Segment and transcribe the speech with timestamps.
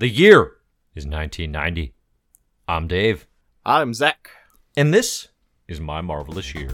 [0.00, 0.56] The year
[0.94, 1.92] is 1990.
[2.66, 3.26] I'm Dave,
[3.66, 4.30] I'm Zach.
[4.74, 5.28] and this
[5.68, 6.70] is my marvelous year.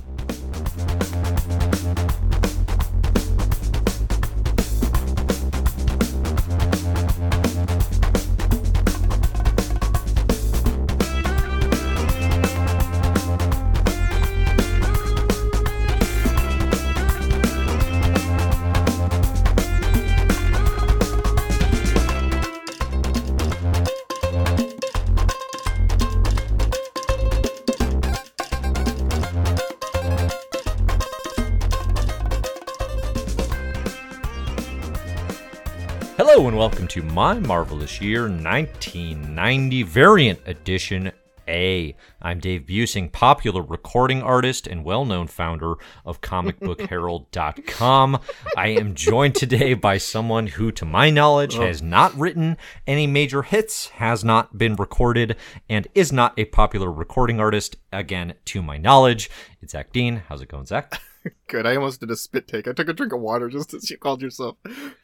[36.67, 41.13] Welcome to my marvelous year 1990 variant edition
[41.47, 41.95] A.
[42.21, 45.75] I'm Dave Buesing, popular recording artist and well-known founder
[46.05, 48.21] of comicbookherald.com.
[48.57, 51.63] I am joined today by someone who to my knowledge oh.
[51.63, 55.37] has not written any major hits, has not been recorded
[55.69, 59.31] and is not a popular recording artist again to my knowledge.
[59.63, 60.25] It's Zach Dean.
[60.29, 61.01] How's it going, Zach?
[61.49, 61.65] Good.
[61.65, 62.67] I almost did a spit take.
[62.67, 64.57] I took a drink of water just as you called yourself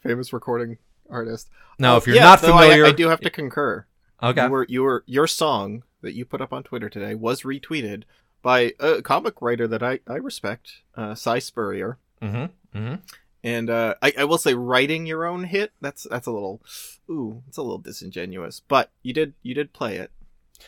[0.02, 0.78] famous recording
[1.12, 1.48] artist.
[1.78, 3.86] Now, Oh, if you're yeah, not though I- familiar, I, do have to concur.
[4.22, 4.44] okay.
[4.44, 8.02] You were, you were, your song that you put up on Twitter today was retweeted
[8.42, 11.98] by a comic writer that I, I respect, uh, Si Spurrier.
[12.20, 12.78] Mm-hmm.
[12.78, 12.94] Mm-hmm.
[13.44, 16.62] And uh, I, I will say, writing your own hit that's that's a little,
[17.10, 18.60] ooh, it's a little disingenuous.
[18.60, 20.12] But you did you did play it.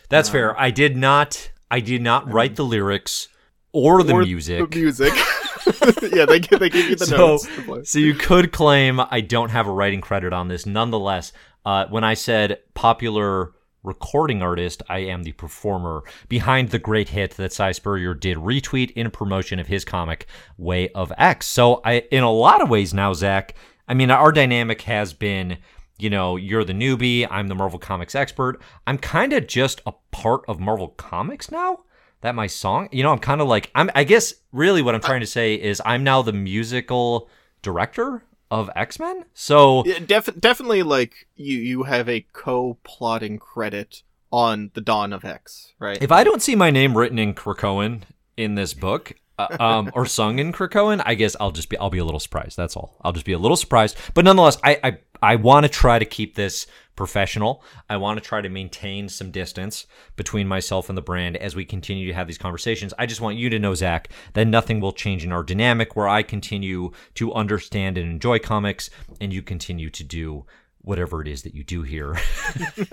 [0.08, 0.60] That's Um, fair.
[0.60, 1.50] I did not.
[1.70, 3.28] I did not write the lyrics
[3.72, 4.70] or the Or music.
[4.70, 5.12] The music.
[6.12, 7.90] yeah, they give- they give you the So- notes.
[7.90, 10.66] So you could claim I don't have a writing credit on this.
[10.66, 11.32] Nonetheless,
[11.64, 17.32] uh, when I said popular recording artist, I am the performer behind the great hit
[17.32, 21.46] that Si Spurrier did retweet in promotion of his comic Way of X.
[21.46, 23.54] So I, in a lot of ways now, Zach,
[23.86, 25.58] I mean, our dynamic has been,
[25.98, 28.58] you know, you're the newbie, I'm the Marvel Comics expert.
[28.86, 31.80] I'm kind of just a part of Marvel Comics now.
[32.24, 33.90] That my song, you know, I'm kind of like I'm.
[33.94, 37.28] I guess really what I'm uh, trying to say is I'm now the musical
[37.60, 39.26] director of X Men.
[39.34, 45.26] So Yeah, def- definitely like you you have a co-plotting credit on the Dawn of
[45.26, 46.02] X, right?
[46.02, 48.04] if I don't see my name written in Krakoan
[48.38, 51.90] in this book, uh, um, or sung in Krakoan, I guess I'll just be I'll
[51.90, 52.56] be a little surprised.
[52.56, 52.96] That's all.
[53.02, 53.96] I'll just be a little surprised.
[54.14, 57.62] But nonetheless, I I, I want to try to keep this professional.
[57.88, 59.86] I want to try to maintain some distance
[60.16, 62.94] between myself and the brand as we continue to have these conversations.
[62.98, 66.08] I just want you to know, Zach, that nothing will change in our dynamic where
[66.08, 68.90] I continue to understand and enjoy comics,
[69.20, 70.46] and you continue to do
[70.82, 72.16] whatever it is that you do here.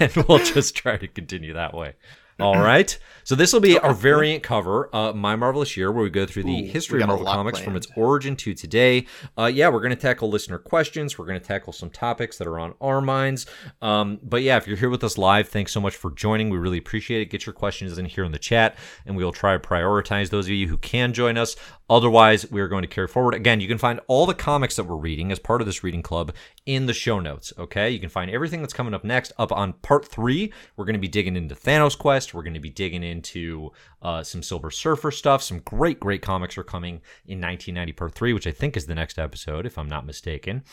[0.00, 1.94] and we'll just try to continue that way.
[2.40, 2.98] All right.
[3.24, 6.42] So this will be our variant cover, uh, My Marvelous Year, where we go through
[6.42, 9.06] the Ooh, history of Marvel Comics from its origin to today.
[9.38, 11.18] Uh, yeah, we're going to tackle listener questions.
[11.18, 13.46] We're going to tackle some topics that are on our minds.
[13.80, 16.50] Um, but yeah, if you're here with us live, thanks so much for joining.
[16.50, 17.26] We really appreciate it.
[17.26, 18.76] Get your questions in here in the chat,
[19.06, 21.54] and we will try to prioritize those of you who can join us.
[21.92, 23.34] Otherwise, we are going to carry forward.
[23.34, 26.00] Again, you can find all the comics that we're reading as part of this reading
[26.00, 26.32] club
[26.64, 27.52] in the show notes.
[27.58, 30.50] Okay, you can find everything that's coming up next up on part three.
[30.74, 32.32] We're going to be digging into Thanos Quest.
[32.32, 35.42] We're going to be digging into uh, some Silver Surfer stuff.
[35.42, 38.94] Some great, great comics are coming in 1990 part three, which I think is the
[38.94, 40.64] next episode, if I'm not mistaken.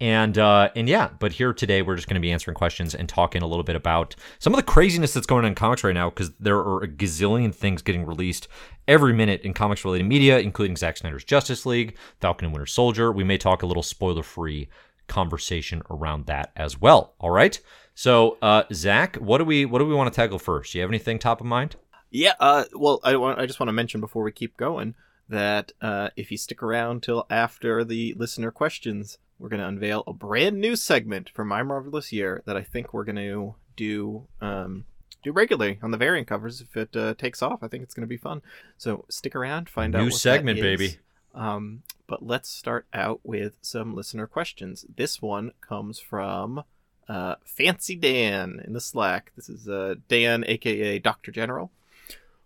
[0.00, 3.08] And uh, and yeah, but here today we're just going to be answering questions and
[3.08, 5.94] talking a little bit about some of the craziness that's going on in comics right
[5.94, 8.46] now because there are a gazillion things getting released
[8.86, 13.10] every minute in comics related media, including Zack Snyder's Justice League, Falcon and Winter Soldier.
[13.10, 14.68] We may talk a little spoiler free
[15.08, 17.14] conversation around that as well.
[17.18, 17.58] All right.
[17.94, 20.72] So uh, Zach, what do we what do we want to tackle first?
[20.72, 21.74] Do you have anything top of mind?
[22.10, 22.34] yeah.
[22.38, 24.94] Uh, well, I want I just want to mention before we keep going
[25.28, 30.04] that uh, if you stick around till after the listener questions, we're going to unveil
[30.06, 34.26] a brand new segment for My Marvelous Year that I think we're going to do
[34.40, 34.84] um,
[35.22, 37.62] do regularly on the variant covers if it uh, takes off.
[37.62, 38.42] I think it's going to be fun.
[38.76, 40.98] So stick around, find out New segment, baby.
[41.34, 44.84] Um, but let's start out with some listener questions.
[44.96, 46.64] This one comes from
[47.08, 49.32] uh, Fancy Dan in the Slack.
[49.36, 51.70] This is uh, Dan, aka Doctor General.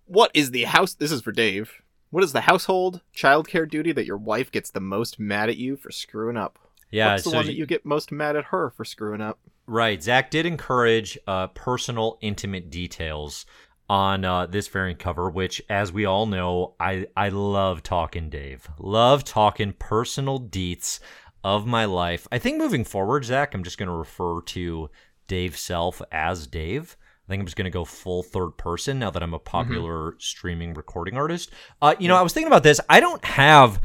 [0.07, 0.95] What is the house?
[0.95, 1.83] This is for Dave.
[2.11, 5.77] What is the household childcare duty that your wife gets the most mad at you
[5.77, 6.59] for screwing up?
[6.93, 7.13] Yeah.
[7.13, 9.41] What's the so one that you get most mad at her for screwing up?
[9.67, 10.01] Right.
[10.01, 13.47] Zach did encourage uh, personal, intimate details
[13.89, 18.69] on uh, this variant cover, which, as we all know, I, I love talking, Dave.
[18.79, 21.01] Love talking personal deets
[21.43, 22.29] of my life.
[22.31, 24.89] I think moving forward, Zach, I'm just going to refer to
[25.27, 26.97] Dave Self as Dave.
[27.27, 30.17] I think I'm just going to go full third person now that I'm a popular
[30.19, 31.51] streaming recording artist.
[31.81, 32.81] Uh, you know, I was thinking about this.
[32.89, 33.81] I don't have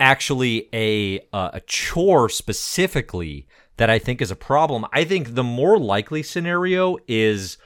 [0.00, 3.46] actually a uh, a chore specifically
[3.76, 4.86] that I think is a problem.
[4.92, 7.58] I think the more likely scenario is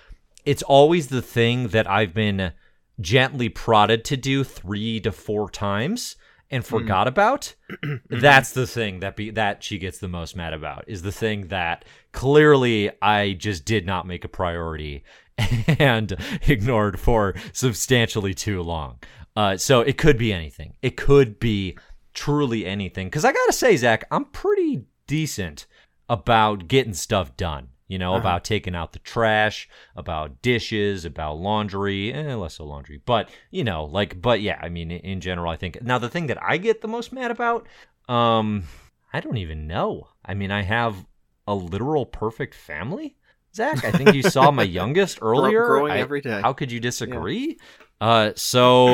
[0.45, 2.53] it's always the thing that I've been
[3.01, 6.17] gently prodded to do three to four times
[6.51, 7.55] and forgot about.
[8.09, 11.49] That's the thing that be that she gets the most mad about is the thing
[11.49, 15.05] that clearly I just did not make a priority
[15.79, 16.17] and
[16.47, 18.99] ignored for substantially too long.
[19.37, 20.75] Uh, so it could be anything.
[20.83, 21.79] It could be
[22.19, 23.07] truly anything.
[23.07, 25.67] Because I gotta say, Zach, I'm pretty decent
[26.09, 27.69] about getting stuff done.
[27.87, 29.67] You know, about taking out the trash,
[29.97, 33.01] about dishes, about laundry, eh, less so laundry.
[33.03, 35.81] But, you know, like, but yeah, I mean, in, general, I think.
[35.81, 37.67] Now, the thing that I get the most mad about,
[38.07, 38.65] um,
[39.11, 40.09] I don't even know.
[40.23, 41.07] I mean, I have
[41.47, 43.17] a literal perfect family.
[43.55, 45.65] Zach, I think you saw my youngest earlier.
[45.65, 46.43] growing I- every day.
[46.43, 47.59] How could you disagree?
[48.01, 48.87] Uh, so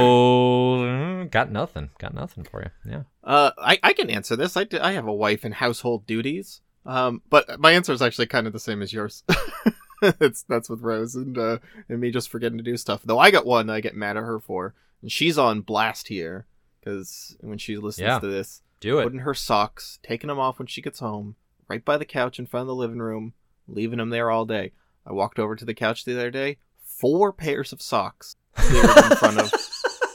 [0.79, 1.91] mm, got nothing.
[1.99, 2.91] Got nothing for you.
[2.91, 3.03] Yeah.
[3.23, 4.57] Uh, I, I can answer this.
[4.57, 6.61] I, I have a wife and household duties.
[6.87, 9.25] Um, but my answer is actually kind of the same as yours.
[10.03, 11.59] it's that's with Rose and uh,
[11.89, 13.03] and me just forgetting to do stuff.
[13.05, 16.47] Though I got one I get mad at her for, and she's on blast here
[16.81, 18.19] because when she listens Yeah.
[18.19, 19.05] to this, Do it.
[19.05, 21.37] putting her socks, taking them off when she gets home,
[21.69, 23.33] right by the couch in front of the living room,
[23.67, 24.73] leaving them there all day.
[25.07, 29.17] I walked over to the couch the other day, four pairs of socks cleared in
[29.17, 29.53] front of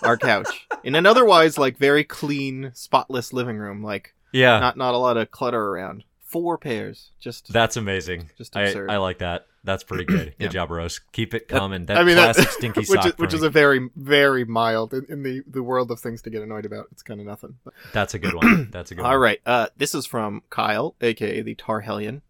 [0.03, 3.83] our couch in an otherwise like very clean, spotless living room.
[3.83, 4.59] Like Yeah.
[4.59, 6.03] not not a lot of clutter around.
[6.23, 8.29] Four pairs, just That's amazing.
[8.37, 8.91] Just I, absurd.
[8.91, 9.47] I like that.
[9.63, 10.35] That's pretty good.
[10.39, 10.47] Good Yeah.
[10.49, 10.99] job, Rose.
[11.11, 11.87] Keep it coming.
[11.87, 13.05] That I mean, that- classic stinky which sock.
[13.07, 16.29] is which is a very very mild in, in the the world of things to
[16.29, 16.85] get annoyed about.
[16.91, 17.55] It's kind of nothing.
[17.65, 18.69] But- That's a good one.
[18.71, 19.19] That's a good All one.
[19.19, 19.41] right.
[19.45, 22.21] Uh, this is from Kyle, aka the Tar Hellion,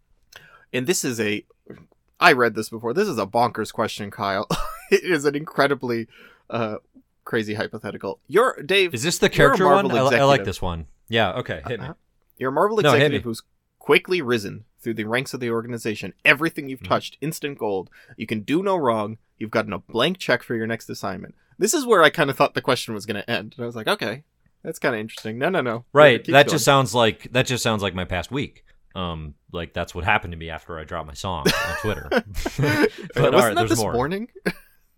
[0.72, 1.44] and this is a.
[2.18, 2.92] I read this before.
[2.94, 4.46] This is a bonkers question, Kyle.
[5.04, 6.08] it is an incredibly
[6.48, 6.76] uh,
[7.24, 8.20] crazy hypothetical.
[8.28, 8.94] You're Dave.
[8.94, 9.90] Is this the character one?
[9.90, 10.86] I, I like this one.
[11.08, 11.32] Yeah.
[11.34, 11.62] Okay.
[11.66, 11.84] Hit me.
[11.86, 11.94] Uh-huh.
[12.38, 13.24] You're a Marvel No, executive me.
[13.24, 13.42] who's
[13.78, 16.14] quickly risen through the ranks of the organization.
[16.24, 16.88] Everything you've Mhm.
[16.88, 17.90] touched, instant gold.
[18.16, 19.18] You can do no wrong.
[19.38, 21.34] You've gotten a blank check for your next assignment.
[21.58, 23.54] This is where I kind of thought the question was going to end.
[23.56, 24.24] And I was like, okay,
[24.62, 25.38] that's kind of interesting.
[25.38, 25.84] No, no, no.
[25.92, 26.24] Right.
[26.24, 26.48] That going.
[26.48, 28.64] just sounds like that just sounds like my past week.
[28.94, 32.08] Um, like that's what happened to me after I dropped my song on Twitter.
[32.10, 33.92] But wasn't right, that there's this more.
[33.92, 34.28] morning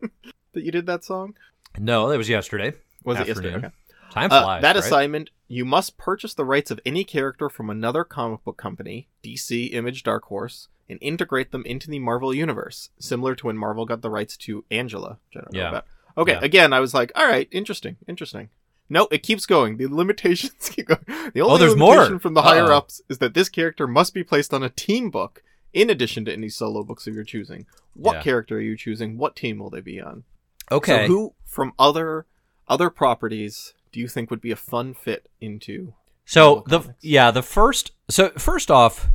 [0.52, 1.34] that you did that song?
[1.78, 2.72] No, that was yesterday.
[3.04, 3.54] Was it yesterday?
[3.56, 3.70] Okay.
[4.10, 4.62] Time Uh, flies.
[4.62, 4.84] that right?
[4.84, 9.72] assignment, you must purchase the rights of any character from another comic book company, DC,
[9.72, 14.02] Image, Dark Horse, and integrate them into the Marvel universe, similar to when Marvel got
[14.02, 15.18] the rights to Angela.
[15.28, 15.68] Which I don't know Yeah.
[15.70, 15.86] about.
[16.18, 16.40] Okay, Yeah.
[16.42, 18.50] again, I was like, all right, interesting, interesting.
[18.90, 19.78] No, it keeps going.
[19.78, 21.00] The limitations keep going.
[21.32, 22.20] The only Oh, there's limitation more.
[22.20, 25.42] from the higher ups is that this character must be placed on a team book
[25.72, 27.66] in addition to any solo books of your choosing.
[27.94, 28.22] What Yeah.
[28.22, 29.16] character are you choosing?
[29.18, 30.24] What team will they be on?
[30.70, 31.06] Okay.
[31.06, 32.26] So who from other
[32.68, 35.94] other properties do you think would be a fun fit into?
[36.24, 36.98] So the Comics.
[37.04, 39.08] yeah the first so first off,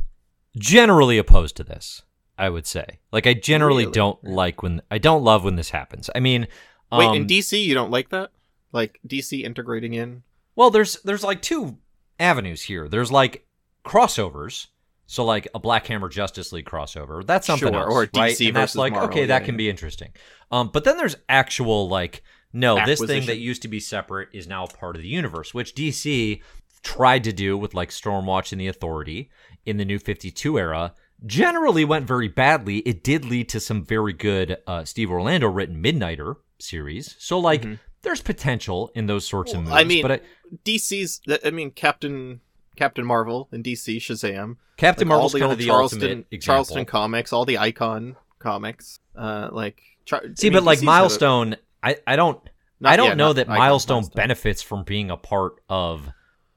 [0.56, 2.02] generally opposed to this.
[2.36, 3.92] I would say like I generally Really?
[3.94, 6.08] don't like when I don't love when this happens.
[6.14, 6.46] I mean,
[6.92, 8.30] Wait, um, in DC you don't like that?
[8.72, 10.22] Like DC integrating in?
[10.54, 11.78] well, there's there's like two
[12.20, 12.88] avenues here.
[12.88, 13.46] There's like
[13.84, 14.66] crossovers.
[15.10, 18.32] So like a Black Hammer Justice League crossover, that's something Sure, else, or right?
[18.36, 19.46] DC And that's like Marvel, okay, yeah, that yeah.
[19.46, 20.12] can be interesting.
[20.52, 22.22] Um, but then there's actual like
[22.52, 25.74] no, this thing that used to be separate is now part of the universe, which
[25.74, 26.42] DC
[26.82, 29.30] tried to do with like Stormwatch and the Authority
[29.64, 30.92] in the New Fifty Two era.
[31.26, 32.78] Generally went very badly.
[32.80, 37.16] It did lead to some very good uh, Steve Orlando written Midnighter series.
[37.18, 37.78] So like, Mhm.
[38.02, 39.80] there's potential in those sorts of Well, moves.
[39.80, 40.20] I mean, but I,
[40.64, 42.40] DC's I mean Captain
[42.78, 44.56] Captain Marvel and DC Shazam.
[44.76, 46.40] Captain like, Marvel's all the kind of the Charlton ultimate.
[46.40, 49.00] Charlton comics, all the Icon comics.
[49.16, 52.40] Uh like Char- I See, mean, but like DC's Milestone, I, I don't
[52.80, 56.08] not- I don't yeah, know that Icon, Milestone benefits from being a part of.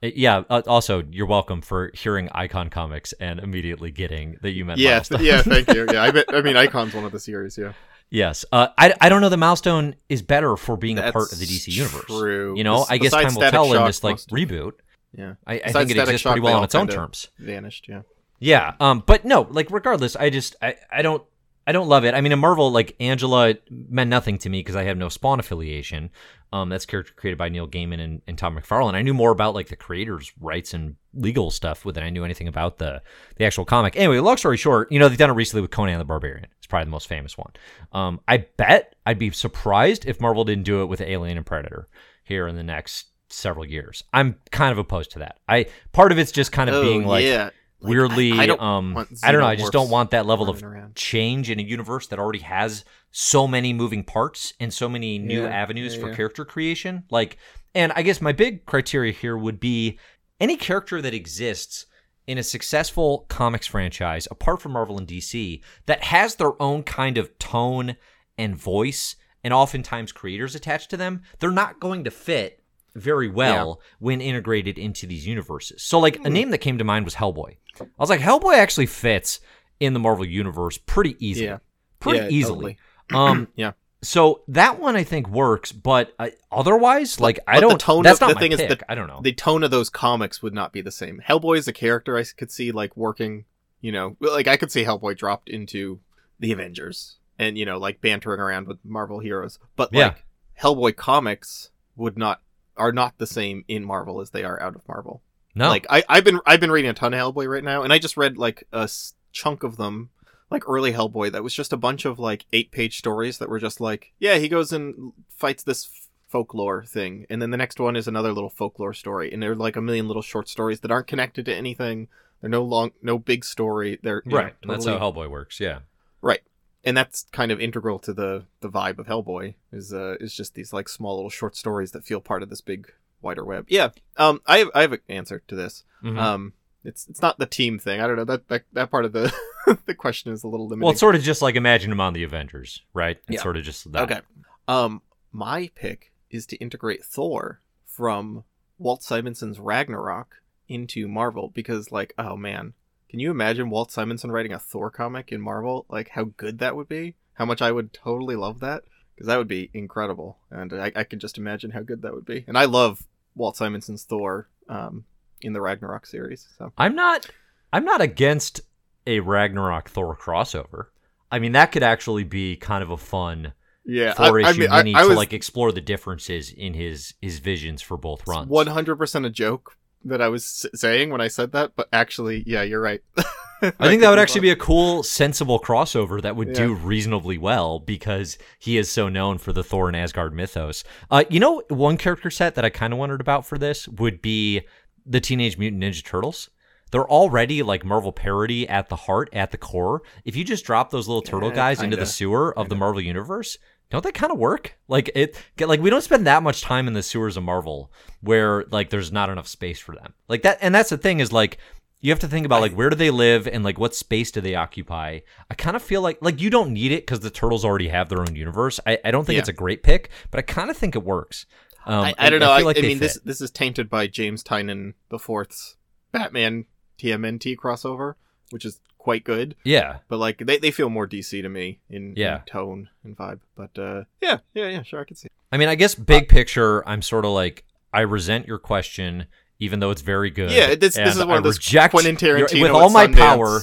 [0.03, 0.43] Yeah.
[0.49, 4.91] Uh, also, you're welcome for hearing Icon Comics and immediately getting that you meant Yeah,
[4.93, 5.23] Milestone.
[5.23, 5.85] yeah, thank you.
[5.93, 7.73] Yeah, I bet I mean Icon's one of the series, yeah.
[8.09, 8.43] yes.
[8.51, 11.45] Uh, I I don't know that Milestone is better for being a part of the
[11.45, 12.05] That's DC universe.
[12.07, 12.55] True.
[12.57, 14.73] You know, Bes- I guess time will tell in this like reboot.
[15.13, 15.35] Yeah.
[15.45, 17.29] I, I think it exists Shock, pretty well on its own terms.
[17.37, 18.01] Vanished, yeah.
[18.39, 21.23] Yeah, um, but no, like regardless, I just I, I don't
[21.67, 22.15] I don't love it.
[22.15, 25.39] I mean, in Marvel, like Angela meant nothing to me because I have no Spawn
[25.39, 26.09] affiliation.
[26.51, 28.95] Um, that's character created by Neil Gaiman and, and Todd McFarlane.
[28.95, 32.47] I knew more about like the creators' rights and legal stuff than I knew anything
[32.47, 33.03] about the
[33.35, 33.95] the actual comic.
[33.95, 36.47] Anyway, long story short, you know they've done it recently with Conan the Barbarian.
[36.57, 37.51] It's probably the most famous one.
[37.91, 41.87] Um, I bet I'd be surprised if Marvel didn't do it with Alien and Predator
[42.23, 44.03] here in the next several years.
[44.13, 45.39] I'm kind of opposed to that.
[45.47, 47.49] I part of it's just kind of oh, being like yeah.
[47.83, 50.49] Like, weirdly I, I don't um I don't know, I just don't want that level
[50.49, 50.95] of around.
[50.95, 55.43] change in a universe that already has so many moving parts and so many new
[55.43, 57.05] Yeah, avenues yeah, for character creation.
[57.09, 57.37] Like
[57.73, 59.97] and I guess my big criteria here would be
[60.39, 61.85] any character that exists
[62.27, 67.17] in a successful comics franchise, apart from Marvel and DC, that has their own kind
[67.17, 67.95] of tone
[68.37, 72.60] and voice, and oftentimes creators attached to them, they're not going to fit
[72.95, 75.81] very well when integrated into these universes.
[75.81, 76.33] So, like, a Hmm.
[76.33, 77.57] name that came to mind was Hellboy.
[77.79, 79.39] I was like, Hellboy actually fits
[79.79, 81.47] in the Marvel universe pretty easily.
[81.47, 81.57] Yeah.
[81.99, 82.77] Pretty Yeah, easily.
[82.77, 82.77] totally.
[83.13, 83.71] Um, Yeah.
[84.03, 87.81] So that one I think works, but uh, otherwise, like I but the don't.
[87.81, 88.69] tone that's of- not the my thing is pick.
[88.69, 89.19] that I don't know.
[89.21, 91.21] the tone of those comics would not be the same.
[91.27, 93.45] Hellboy is a character I could see like working,
[93.79, 95.99] you know, like I could see Hellboy dropped into
[96.39, 99.59] the Avengers and you know like bantering around with Marvel heroes.
[99.75, 100.05] But Yeah.
[100.07, 100.25] like
[100.59, 102.41] Hellboy comics would not
[102.77, 105.21] are not the same in Marvel as they are out of Marvel.
[105.55, 107.91] no, Like I I've been I've been reading a ton of Hellboy right now and
[107.93, 110.09] I just read like a s- chunk of them
[110.49, 113.59] like early Hellboy that was just a bunch of like eight page stories that were
[113.59, 115.89] just like yeah he goes and fights this
[116.27, 119.75] folklore thing and then the next one is another little folklore story and they're like
[119.75, 122.07] a million little short stories that aren't connected to anything
[122.39, 124.55] they're no long no big story they're you know, right.
[124.65, 125.59] That's how Hellboy works.
[125.59, 125.79] Yeah.
[126.21, 126.39] right
[126.83, 130.53] and that's kind of integral to the the vibe of Hellboy is uh is just
[130.55, 133.89] these like small little short stories that feel part of this big wider web yeah
[134.17, 136.17] um I have, I have an answer to this Mhm.
[136.17, 138.01] um, it's it's not the team thing.
[138.01, 139.31] I don't know that that, that part of the
[139.85, 140.85] the question is a little limiting.
[140.85, 143.17] well, it's sort of just like imagine him on the Avengers, right?
[143.27, 143.41] It's Yeah.
[143.43, 144.01] sort of just that.
[144.11, 144.21] okay.
[144.67, 148.43] Um, my pick is to integrate Thor from
[148.79, 152.73] Walt Simonson's Ragnarok into Marvel because, like, oh man,
[153.11, 155.85] can you imagine Walt Simonson writing a Thor comic in Marvel?
[155.87, 157.15] Like, how good that would be.
[157.33, 161.03] How much I would totally love that because that would be incredible, and I, I
[161.03, 162.43] can just imagine how good that would be.
[162.47, 163.03] And I love
[163.35, 164.47] Walt Simonson's Thor.
[164.67, 165.05] Um,
[165.43, 167.29] in the Ragnarok series, so I'm not.
[167.73, 168.61] I'm not against
[169.07, 170.87] a Ragnarok Thor crossover.
[171.31, 173.53] I mean, that could actually be kind of a fun
[173.85, 176.51] yeah, four I, I issue mean, I, mini I to was like explore the differences
[176.51, 178.49] in his his visions for both runs.
[178.49, 182.43] One hundred percent a joke that I was saying when I said that, but actually,
[182.45, 183.01] yeah, you're right.
[183.63, 186.53] I think that would actually be a cool, sensible crossover that would Yeah.
[186.65, 190.83] do reasonably well because he is so known for the Thor and Asgard mythos.
[191.11, 194.19] Uh, you know, one character set that I kind of wondered about for this would
[194.21, 194.61] be
[195.05, 196.49] the Teenage Mutant Ninja Turtles.
[196.89, 200.01] They're already like Marvel parody at the heart, at the core.
[200.25, 202.11] If you just drop those little turtle Yeah, guys into the kinda.
[202.11, 203.57] sewer of the Marvel universe,
[203.91, 204.77] don't they kind of work?
[204.87, 208.65] Like it, like we don't spend that much time in the sewers of Marvel where
[208.71, 210.13] like there's not enough space for them.
[210.27, 211.57] Like that, and that's the thing is like
[211.99, 214.41] you have to think about like where do they live and like what space do
[214.41, 215.19] they occupy.
[215.49, 218.09] I kind of feel like like you don't need it because the turtles already have
[218.09, 218.79] their own universe.
[218.87, 219.41] I, I don't think Yeah.
[219.41, 221.45] it's a great pick, but I kind of think it works.
[221.85, 222.51] Um, I, I don't know.
[222.51, 225.75] I, feel like I mean, this this is tainted by James Tynion the Fourth's
[226.11, 226.65] Batman
[226.97, 228.13] TMNT crossover,
[228.51, 229.55] which is quite good.
[229.63, 229.97] yeah.
[230.07, 232.35] But like, they, they feel more DC to me in, Yeah.
[232.37, 233.39] in tone and vibe.
[233.55, 235.27] But uh, yeah, yeah, yeah, sure, I can see.
[235.51, 239.25] I mean, I guess big picture, I'm sort of like I resent your question,
[239.59, 240.51] even though it's very good.
[240.51, 243.07] Yeah, this this is one I of those reject Quentin your- Tarantino with all my
[243.07, 243.59] Sundance, power.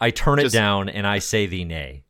[0.00, 2.04] I turn it Just- down and I say the nay.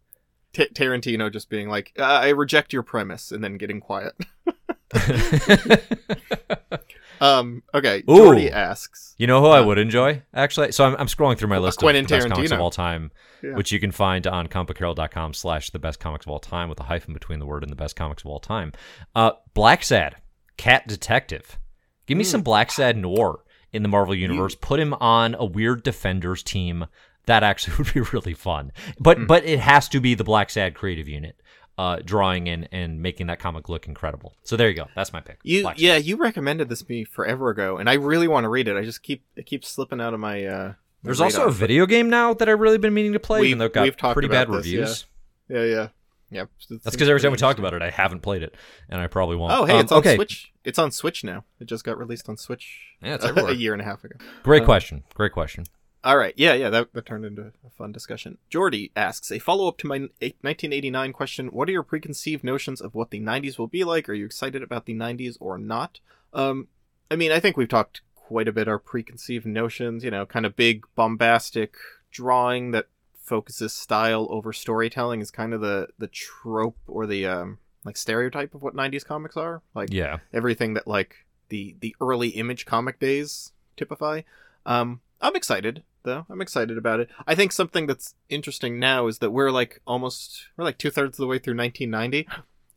[0.53, 4.13] Ta- Tarantino just being like, uh, "I reject your premise," and then getting quiet.
[7.23, 8.17] Um, okay, Ooh.
[8.17, 9.15] Jordy asks.
[9.19, 10.73] You know who I Uh, would enjoy actually?
[10.73, 13.13] So I'm, I'm scrolling through my list Quentin of the best comics of all time,
[13.43, 13.55] Yeah.
[13.55, 16.85] which you can find on comiccarol.com slash the best comics of all time with a
[16.85, 18.73] hyphen between the word and the best comics of all time.
[19.15, 20.15] Uh, Blacksad,
[20.57, 21.59] Cat Detective.
[22.07, 22.31] Give me Hmm.
[22.31, 24.57] some Blacksad noir in the Marvel universe.
[24.57, 26.87] Put him on a weird Defenders team.
[27.27, 28.73] That actually would be really fun.
[28.99, 29.27] But Hmm.
[29.27, 31.41] but it has to be the Blacksad creative unit.
[31.79, 34.35] Uh, drawing and, and making that comic look incredible.
[34.45, 34.89] So there you go.
[34.95, 35.39] That's my pick.
[35.43, 38.51] You Black yeah, you recommended this to me forever ago, and I really want to
[38.51, 38.77] read it.
[38.77, 40.45] I just keep it keeps slipping out of my.
[40.45, 43.45] uh There's my also a video game now that I've really been meaning to play,
[43.45, 45.07] even though it got we've talked pretty bad this, reviews.
[45.49, 45.89] Yeah, yeah,
[46.31, 46.45] yeah.
[46.69, 48.55] That's because every time we talked about it, I haven't played it,
[48.91, 49.53] and I probably won't.
[49.55, 50.17] Oh, hey, Um, it's on okay.
[50.17, 50.53] Switch.
[50.65, 51.45] It's on Switch now.
[51.59, 52.81] It just got released on Switch.
[53.03, 54.17] Yeah, it's a, year and a half ago.
[54.43, 55.05] Great Uh, question.
[55.15, 55.65] Great question.
[56.05, 58.39] All right, yeah, yeah, that, that turned into a fun discussion.
[58.51, 62.95] Jordy asks a follow up to my 1989 question: What are your preconceived notions of
[62.95, 64.09] what the 90s will be like?
[64.09, 66.01] Are you excited about the 90s or not?
[66.33, 66.67] Um,
[67.11, 70.03] I mean, I think we've talked quite a bit our preconceived notions.
[70.03, 71.77] You know, kind of big, bombastic
[72.11, 77.59] drawing that focuses style over storytelling is kind of the the trope or the um
[77.85, 79.63] like stereotype of what 90s comics are.
[79.75, 80.19] Like Yeah.
[80.33, 84.23] everything that like the the early image comic days typify.
[84.67, 86.27] Um, I'm excited though.
[86.29, 87.09] I'm excited about it.
[87.27, 91.19] I think something that's interesting now is that we're like almost we're like two thirds
[91.19, 92.29] of the way through 1990.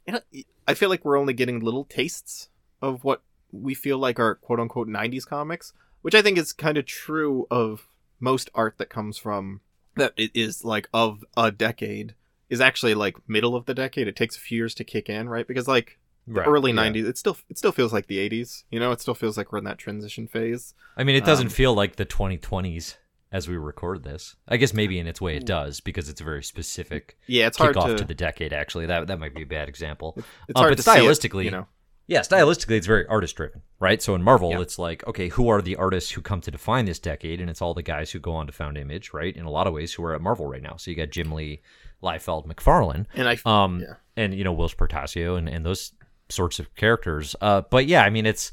[0.07, 0.21] And
[0.67, 2.49] I- feel like we're only getting little tastes
[2.81, 6.77] of what we feel like are quote unquote 90s comics, which I think is kind
[6.77, 7.87] of true of
[8.19, 9.61] most art that comes from
[9.95, 12.15] that it is like of a decade
[12.49, 14.07] is actually like middle of the decade.
[14.07, 15.47] It takes a few years to kick in, right?
[15.47, 16.77] Because like the Right, early yeah.
[16.87, 19.51] 90s it still it still feels like the 80s you know it still feels like
[19.51, 22.95] we're in that transition phase I mean, it doesn't Um, feel like the 2020s
[23.35, 24.35] as we record this.
[24.47, 27.57] I guess maybe in its way it does because it's a very specific Yeah, it's
[27.57, 27.95] hard kickoff to.
[27.97, 28.05] to...
[28.05, 28.53] the decade.
[28.53, 30.13] Actually, that that might be a bad example.
[30.47, 31.67] it's uh, hard but to see it, stylistically, you know.
[32.07, 33.99] Yeah, stylistically, it's very artist driven, right?
[34.01, 34.61] So in Marvel, Yeah.
[34.61, 37.41] it's like, okay, who are the artists who come to define this decade?
[37.41, 39.35] And it's all the guys who go on to found Image, right?
[39.35, 40.75] In a lot of ways, who are at Marvel right now.
[40.77, 41.61] So you got Jim Lee,
[42.03, 43.95] Liefeld, McFarlane, And I, um, Yeah.
[44.15, 45.93] and you know Whilce Portacio and, and those
[46.29, 47.35] sorts of characters.
[47.41, 48.51] Uh, but yeah, I mean, it's.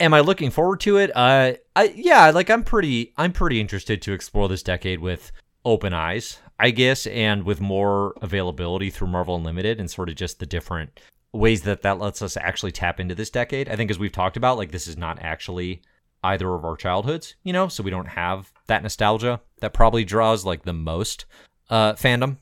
[0.00, 1.10] Am I looking forward to it?
[1.14, 5.30] Uh, I yeah, like I'm pretty, I'm pretty interested to explore this decade with
[5.64, 10.40] open eyes, I guess, and with more availability through Marvel Unlimited and sort of just
[10.40, 10.98] the different
[11.32, 13.68] ways that that lets us actually tap into this decade.
[13.68, 15.82] I think as we've talked about, like this is not actually
[16.24, 20.44] either of our childhoods, you know, so we don't have that nostalgia that probably draws
[20.44, 21.26] like the most
[21.70, 22.38] uh fandom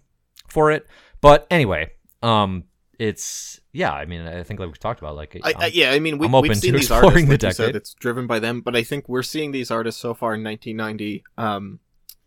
[0.49, 0.87] for it.
[1.21, 1.91] But anyway,
[2.23, 2.65] um
[2.99, 5.99] it's yeah, I mean, I think like we've talked about like I, I, yeah, I
[5.99, 7.77] mean, we, we've seen to these exploring artists, the like you said, decade.
[7.77, 11.25] it's driven by them, but I think we're seeing these artists so far in 1990
[11.37, 11.81] um,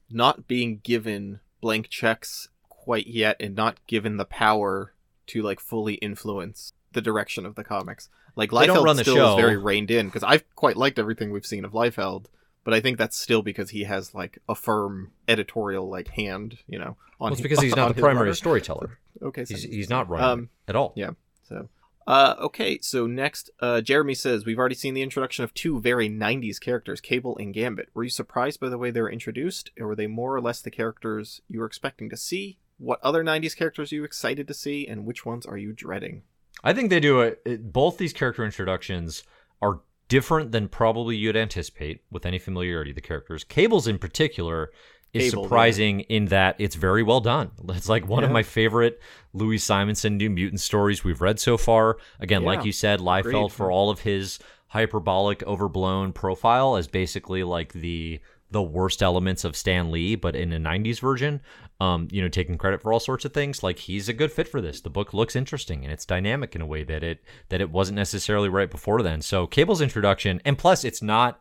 [0.10, 4.94] not being given blank checks quite yet and not given the power
[5.28, 8.10] to like fully influence the direction of the comics.
[8.36, 9.38] Like Liefeld still show.
[9.38, 12.26] is very reined in because I've quite liked everything we've seen of Liefeld,
[12.64, 16.78] but I think that's still because he has like a firm editorial like hand, you
[16.80, 16.98] know.
[17.22, 19.00] On well, it's because he's not the primary storyteller.
[19.22, 20.94] Okay, He's, so- he's not running Um, at all.
[20.96, 21.10] yeah.
[21.50, 21.68] So,
[22.08, 22.80] uh, okay.
[22.82, 27.02] So next, uh, Jeremy says we've already seen the introduction of two very '90s characters,
[27.02, 27.90] Cable and Gambit.
[27.94, 30.62] Were you surprised by the way they were introduced, or were they more or less
[30.62, 32.60] the characters you were expecting to see?
[32.78, 36.22] What other '90s characters are you excited to see, and which ones are you dreading?
[36.64, 39.24] I think they do it- Both these character introductions
[39.62, 43.46] are different than probably you'd anticipate with any familiarity of the characters.
[43.46, 44.72] Cables, in particular,
[45.14, 47.52] is Cable, surprising in that it's very well done.
[47.70, 49.00] It's like one of my favorite
[49.34, 51.98] Louise Simonson New Mutant stories we've read so far.
[52.20, 53.52] Again, like you said, Liefeld Agreed.
[53.54, 58.20] for all of his hyperbolic, overblown profile as basically like the
[58.52, 61.42] the worst elements of Stan Lee, but in a '90s version.
[61.82, 63.64] Um, you know, taking credit for all sorts of things.
[63.64, 64.82] Like he's a good fit for this.
[64.82, 67.96] The book looks interesting and it's dynamic in a way that it that it wasn't
[67.96, 69.22] necessarily right before then.
[69.22, 71.40] So Cable's introduction, and plus, it's not.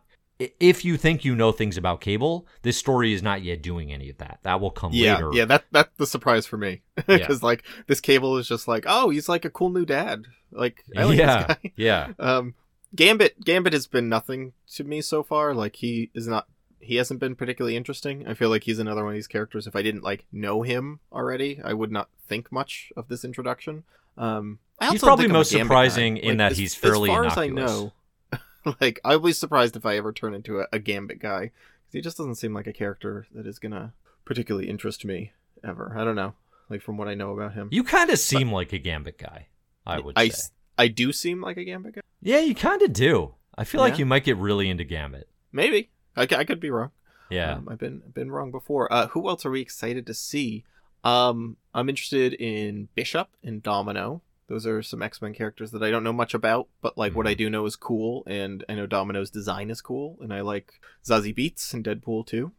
[0.61, 4.09] If you think you know things about Cable, this story is not yet doing any
[4.09, 4.39] of that.
[4.43, 5.31] That will come Yeah, later.
[5.33, 5.43] yeah.
[5.43, 7.17] That that's the surprise for me Yeah.
[7.17, 10.23] because like this Cable is just like, oh, he's like a cool new dad.
[10.53, 11.71] Like, I like yeah, this guy.
[11.75, 12.13] yeah.
[12.19, 12.55] Um,
[12.95, 15.53] Gambit Gambit has been nothing to me so far.
[15.53, 16.47] Like he is not.
[16.79, 18.27] He hasn't been particularly interesting.
[18.27, 19.67] I feel like he's another one of these characters.
[19.67, 23.83] If I didn't like know him already, I would not think much of this introduction.
[24.17, 26.21] Um, I He's probably most surprising guy.
[26.21, 27.71] in Like, that as- he's fairly As far innocuous.
[27.71, 31.19] as I know, like I be surprised if I ever turn into a, a Gambit
[31.19, 31.47] guy.
[31.47, 33.93] 'Cause He just doesn't seem like a character that is gonna
[34.25, 35.93] particularly interest me ever.
[35.97, 36.33] I don't know.
[36.69, 39.47] Like from what I know about him, You kind of seem like a Gambit guy.
[39.87, 40.49] I would I, say.
[40.77, 42.01] I do seem like a Gambit guy.
[42.21, 43.33] Yeah, you kind of do.
[43.57, 45.27] I feel like you might get really into Gambit.
[45.51, 46.91] Maybe I, c- I could be wrong.
[47.29, 47.53] Yeah.
[47.55, 48.91] Um, I've been been wrong before.
[48.91, 50.63] Uh, who else are we excited to see?
[51.03, 54.21] Um, I'm interested in Bishop and Domino.
[54.47, 57.27] Those are some X Men characters that I don't know much about, but like what
[57.27, 60.73] I do know is cool, and I know Domino's design is cool, and I like
[61.05, 62.51] Zazie Beetz and Deadpool too.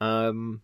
[0.00, 0.62] Um,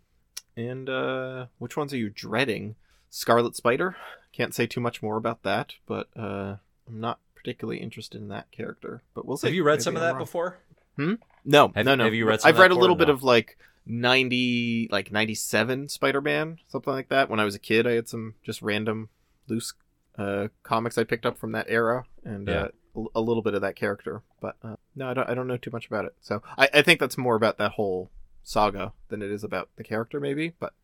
[0.57, 2.77] and uh, which ones are you dreading?
[3.11, 3.97] Scarlet Spider.
[4.33, 6.57] Can't say too much more about that, but uh,
[6.89, 9.03] I'm not particularly interested in that character.
[9.15, 9.49] But we'll see.
[9.49, 10.23] Have you read Maybe some of I'm that wong.
[10.23, 10.59] before?
[11.45, 12.05] No, Have- no, no.
[12.05, 13.15] have you read some I've of that read a little bit No.
[13.15, 17.29] of like ninety, like ninety-seven Spider-Man, something like that.
[17.29, 19.09] When I was a kid, I had some just random
[19.49, 19.75] loose
[20.19, 22.55] uh, comics I picked up from that era, and Yeah.
[22.55, 22.69] uh,
[23.15, 24.23] a- a little bit of that character.
[24.41, 25.29] But uh, no, I don't.
[25.31, 26.15] I don't know too much about it.
[26.21, 28.11] So I, I think that's more about that whole
[28.45, 30.53] saga than it is about the character, maybe.
[30.61, 30.75] But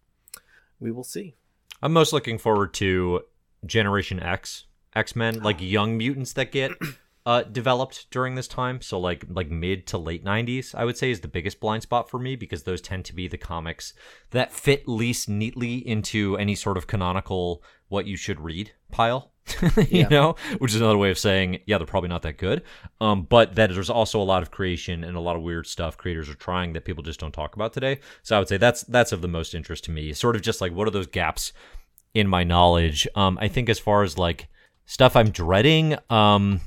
[0.80, 1.34] we will see.
[1.82, 3.22] I'm most looking forward to
[3.66, 6.72] Generation X, X Men, like young mutants that get
[7.28, 8.80] uh, developed during this time.
[8.80, 12.08] So like like mid to late '90s, I would say is the biggest blind spot
[12.08, 13.92] for me because those tend to be the comics
[14.30, 19.32] that fit least neatly into any sort of canonical what you should read pile.
[19.76, 20.08] you Yeah.
[20.08, 22.62] know, which is another way of saying, yeah, they're probably not that good.
[23.00, 25.96] Um, but that there's also a lot of creation and a lot of weird stuff
[25.96, 28.00] creators are trying that people just don't talk about today.
[28.22, 30.12] So I would say that's that's of the most interest to me.
[30.14, 31.52] Sort of just like what are those gaps
[32.14, 33.06] in my knowledge.
[33.14, 34.48] Um, I think as far as like
[34.86, 36.60] stuff I'm dreading, um,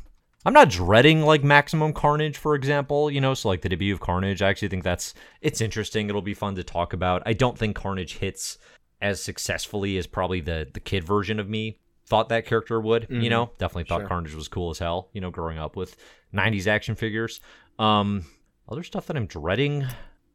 [0.45, 3.12] I'm not dreading like Maximum Carnage, for example.
[3.12, 6.10] You know, so like the debut of Carnage, I actually think that's it's interesting.
[6.10, 7.21] It'll be fun to talk about.
[7.25, 8.58] I don't think Carnage hits
[9.01, 11.77] as successfully as probably the the kid version of me
[12.08, 13.08] thought that character would.
[13.10, 13.30] You Mhm.
[13.30, 14.08] know, definitely thought Sure.
[14.08, 15.10] Carnage was cool as hell.
[15.13, 15.95] You know, growing up with
[16.34, 17.39] '90s action figures.
[17.80, 18.25] Um,
[18.67, 19.86] other stuff that I'm dreading.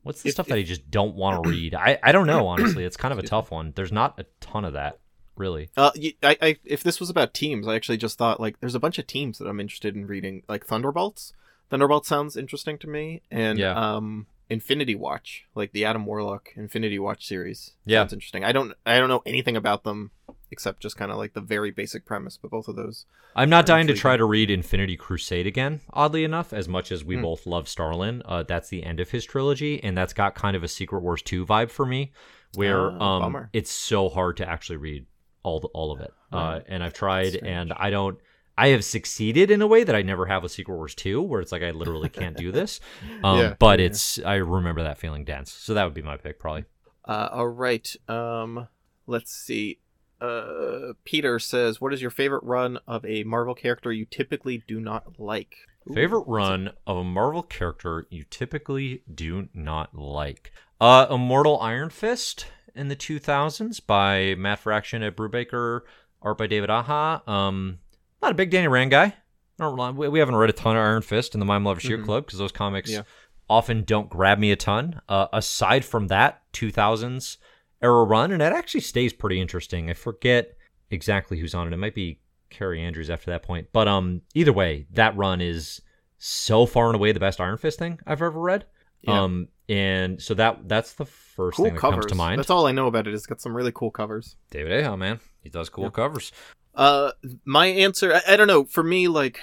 [0.03, 1.75] What's the If- stuff that I just don't want to read?
[1.75, 2.85] I, I don't know, honestly.
[2.85, 3.73] It's kind of a tough one.
[3.75, 5.01] There's not a ton of that,
[5.37, 5.71] really.
[5.77, 5.91] Uh,
[6.23, 8.99] I, I, if this was about teams, I actually just thought like there's a bunch
[8.99, 11.33] of teams that I'm interested in reading, like Thunderbolts.
[11.71, 13.75] Thunderbolts sounds interesting to me, and Yeah.
[13.97, 17.73] um, Infinity Watch, like the Adam Warlock Infinity Watch series.
[17.85, 18.01] Yeah.
[18.03, 18.45] Sounds interesting.
[18.45, 20.13] I don't I don't know anything about them
[20.53, 23.05] except just kind of like the very basic premise, but both of those.
[23.35, 27.05] I'm not dying to try to read Infinity Crusade again, oddly enough, as much as
[27.05, 27.23] we Hmm.
[27.23, 28.23] both love Starlin.
[28.25, 31.21] Uh, that's the end of his trilogy, and that's got kind of a Secret Wars
[31.23, 32.13] 2 vibe for me,
[32.55, 35.07] where Ah, um, it's so hard to actually read
[35.47, 36.13] all the, all of it.
[36.33, 38.19] Uh, and I've tried, and I don't.
[38.59, 41.41] I have succeeded in a way that I never have with Secret Wars 2, where
[41.43, 42.81] it's like I literally can't do this.
[43.25, 43.87] Um, Yeah, but yeah.
[43.87, 46.65] it's I remember that feeling dense, so that would be my pick probably.
[47.07, 47.95] Uh, all right.
[48.09, 48.67] Um,
[49.07, 49.79] let's see.
[50.21, 54.81] Uh, Peter says, "What is your favorite run of a Marvel character you typically do
[54.81, 55.57] not like?"
[55.91, 60.51] Ooh, Favorite run of a Marvel character you typically do not like.
[60.81, 65.81] Uh Immortal Iron Fist in the 2000s by Matt Fraction at Brubaker,
[66.23, 67.23] art by David Aja.
[67.27, 67.79] Um
[68.23, 69.15] not a big Danny Rand guy.
[69.59, 72.05] Don't we haven't read a ton of Iron Fist in the Mime Lover Shield Mhm.
[72.05, 73.03] Club because those comics Yeah.
[73.49, 75.01] often don't grab me a ton.
[75.09, 77.39] Uh, aside from that 2000s
[77.83, 79.89] era run, and it actually stays pretty interesting.
[79.91, 80.57] I forget
[80.91, 81.73] exactly who's on it.
[81.73, 83.69] It might be Kaare Andrews after that point.
[83.73, 85.81] But um, either way, that run is
[86.19, 88.65] so far and away the best Iron Fist thing I've ever read.
[89.03, 89.23] Yeah.
[89.23, 92.05] Um, and so that that's the first cool thing that covers.
[92.05, 92.39] comes to mind.
[92.39, 93.15] That's all I know about it.
[93.15, 94.37] It's got some really cool covers.
[94.51, 95.91] David Aja, man, he does cool Yeah.
[95.91, 96.33] covers.
[96.75, 97.13] Uh,
[97.45, 98.65] my answer, I, I don't know.
[98.65, 99.41] For me, like,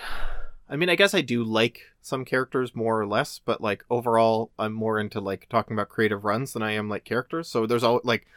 [0.69, 4.51] I mean, I guess I do like some characters more or less, but like overall,
[4.59, 7.49] I'm more into like talking about creative runs than I am like characters.
[7.49, 8.27] So there's all like,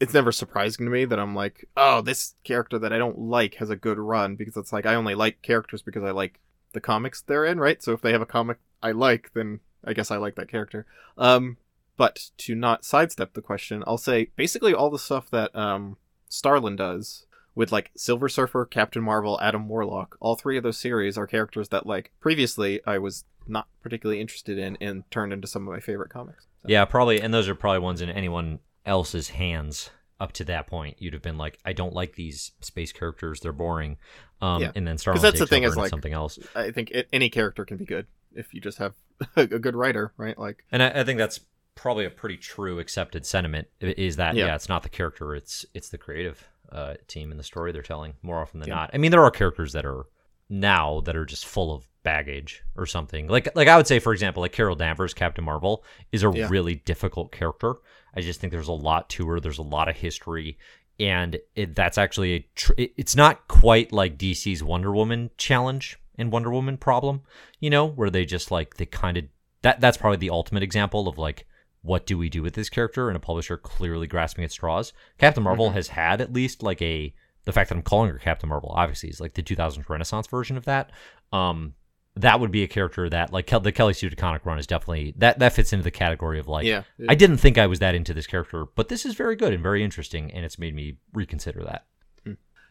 [0.00, 3.54] it's never surprising to me that I'm like, oh, this character that I don't like
[3.56, 6.38] has a good run because it's like I only like characters because I like
[6.72, 7.82] the comics they're in, right?
[7.82, 10.86] So if they have a comic I like, then I guess I like that character.
[11.16, 11.56] Um,
[11.96, 15.96] but to not sidestep the question, I'll say basically all the stuff that um
[16.28, 20.16] Starlin does with like Silver Surfer, Captain Marvel, Adam Warlock.
[20.20, 24.58] All three of those series are characters that like previously I was not particularly interested
[24.58, 26.46] in and turned into some of my favorite comics.
[26.62, 30.66] So- Yeah, probably, and those are probably ones in anyone else's hands up to that
[30.66, 30.96] point.
[31.00, 33.96] You'd have been like, I don't like these space characters; they're boring.
[34.42, 34.72] Um, Yeah.
[34.74, 36.38] and then Starlin that's the thing is, like- something else.
[36.54, 38.94] I think it, any character can be good if you just have
[39.36, 40.38] a good writer, right?
[40.38, 41.40] Like And I, I think that's
[41.74, 44.54] probably a pretty true accepted sentiment is that yeah, Yeah.
[44.54, 48.14] it's not the character, it's it's the creative uh, team and the story they're telling
[48.22, 48.74] more often than Yeah.
[48.74, 48.90] not.
[48.92, 50.06] I mean, there are characters that are
[50.50, 53.26] now that are just full of baggage or something.
[53.28, 56.48] Like like I would say, for example, like Carol Danvers, Captain Marvel, is a Yeah.
[56.50, 57.74] really difficult character.
[58.14, 59.40] I just think there's a lot to her.
[59.40, 60.58] There's a lot of history.
[61.00, 62.48] And it, that's actually a.
[62.56, 67.22] Tr- it's not quite like DC's Wonder Woman challenge and Wonder Woman problem,
[67.60, 69.24] you know, where they just like they kind of
[69.62, 71.46] that that's probably the ultimate example of like
[71.82, 74.92] what do we do with this character and a publisher clearly grasping at straws.
[75.18, 75.74] Captain Marvel Mhm.
[75.74, 79.08] has had at least like a the fact that I'm calling her Captain Marvel obviously
[79.08, 80.90] is like the 2000s Renaissance version of that.
[81.32, 81.74] Um,
[82.14, 85.38] that would be a character that like the Kelly Sue DeConnick run is definitely that
[85.38, 88.12] that fits into the category of like yeah, I didn't think I was that into
[88.12, 91.62] this character, but this is very good and very interesting, and it's made me reconsider
[91.64, 91.86] that.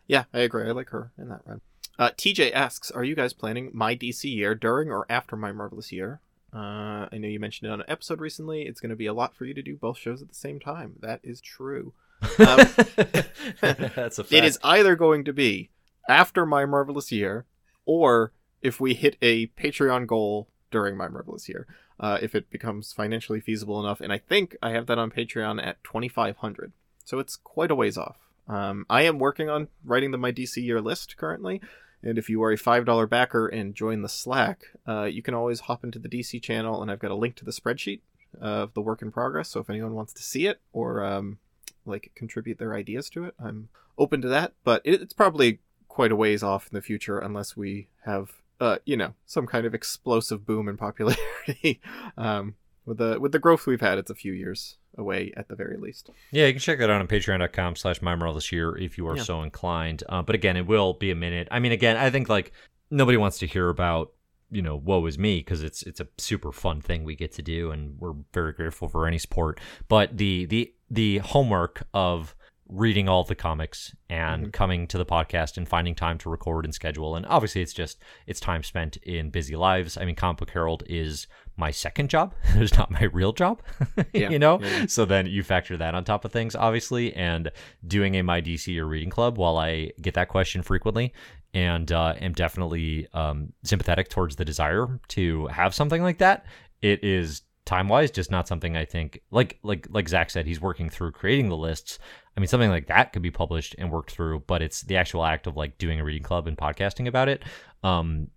[0.05, 0.67] yeah, I agree.
[0.67, 1.61] I like her in that run.
[1.99, 5.91] Uh, TJ asks, "Are you guys planning my DC year during or after my marvelous
[5.91, 6.21] year?"
[6.53, 8.63] Uh, I know you mentioned it on an episode recently.
[8.63, 10.59] It's going to be a lot for you to do both shows at the same
[10.59, 10.95] time.
[11.01, 11.93] That is true.
[12.39, 12.57] Um,
[13.61, 14.31] That's a fact.
[14.31, 15.69] It is either going to be
[16.07, 17.45] after my marvelous year,
[17.85, 18.31] or
[18.61, 21.67] if we hit a Patreon goal during my marvelous year,
[21.99, 24.01] uh, if it becomes financially feasible enough.
[24.01, 26.71] And I think I have that on Patreon at twenty five hundred,
[27.03, 28.17] so it's quite a ways off.
[28.47, 31.61] Um, I am working on writing the my DC year list currently.
[32.03, 35.61] And if you are a $5 backer and join the Slack, uh, you can always
[35.61, 38.01] hop into the DC channel, and I've got a link to the spreadsheet
[38.39, 39.49] of the work in progress.
[39.49, 41.39] So if anyone wants to see it or um,
[41.85, 44.53] like contribute their ideas to it, I'm open to that.
[44.63, 48.77] But it, it's probably quite a ways off in the future unless we have, uh,
[48.85, 51.81] you know, some kind of explosive boom in popularity.
[52.17, 52.55] um,
[52.87, 55.77] with the with the growth we've had, it's a few years away at the very
[55.77, 56.09] least.
[56.31, 59.17] Yeah, you can check that out on patreon.com slash mymerle this year if you are
[59.17, 59.23] Yeah.
[59.23, 60.03] so inclined.
[60.09, 61.47] Uh, but again, it will be a minute.
[61.51, 62.51] I mean, again, I think like
[62.89, 64.13] nobody wants to hear about,
[64.49, 67.41] you know, woe is me because it's it's a super fun thing we get to
[67.43, 69.59] do and we're very grateful for any support.
[69.87, 72.33] But the the the homework of
[72.69, 74.53] reading all the comics and Mhm.
[74.53, 78.01] coming to the podcast and finding time to record and schedule and obviously it's just
[78.25, 79.97] it's time spent in busy lives.
[79.97, 82.33] I mean, Comic Book Herald is my second job.
[82.55, 83.61] it's not my real job.
[84.13, 84.29] Yeah.
[84.29, 84.59] you know?
[84.61, 84.85] Yeah.
[84.87, 87.51] So then you factor that on top of things, obviously, and
[87.85, 91.13] doing a My DC or reading club while I get that question frequently
[91.53, 96.45] and uh, am definitely um, sympathetic towards the desire to have something like that.
[96.81, 100.61] It is time wise just not something I think like like like Zach said, he's
[100.61, 101.99] working through creating the lists.
[102.37, 105.25] I mean something like that could be published and worked through, but it's the actual
[105.25, 107.43] act of like doing a reading club and podcasting about it.
[107.83, 108.29] Um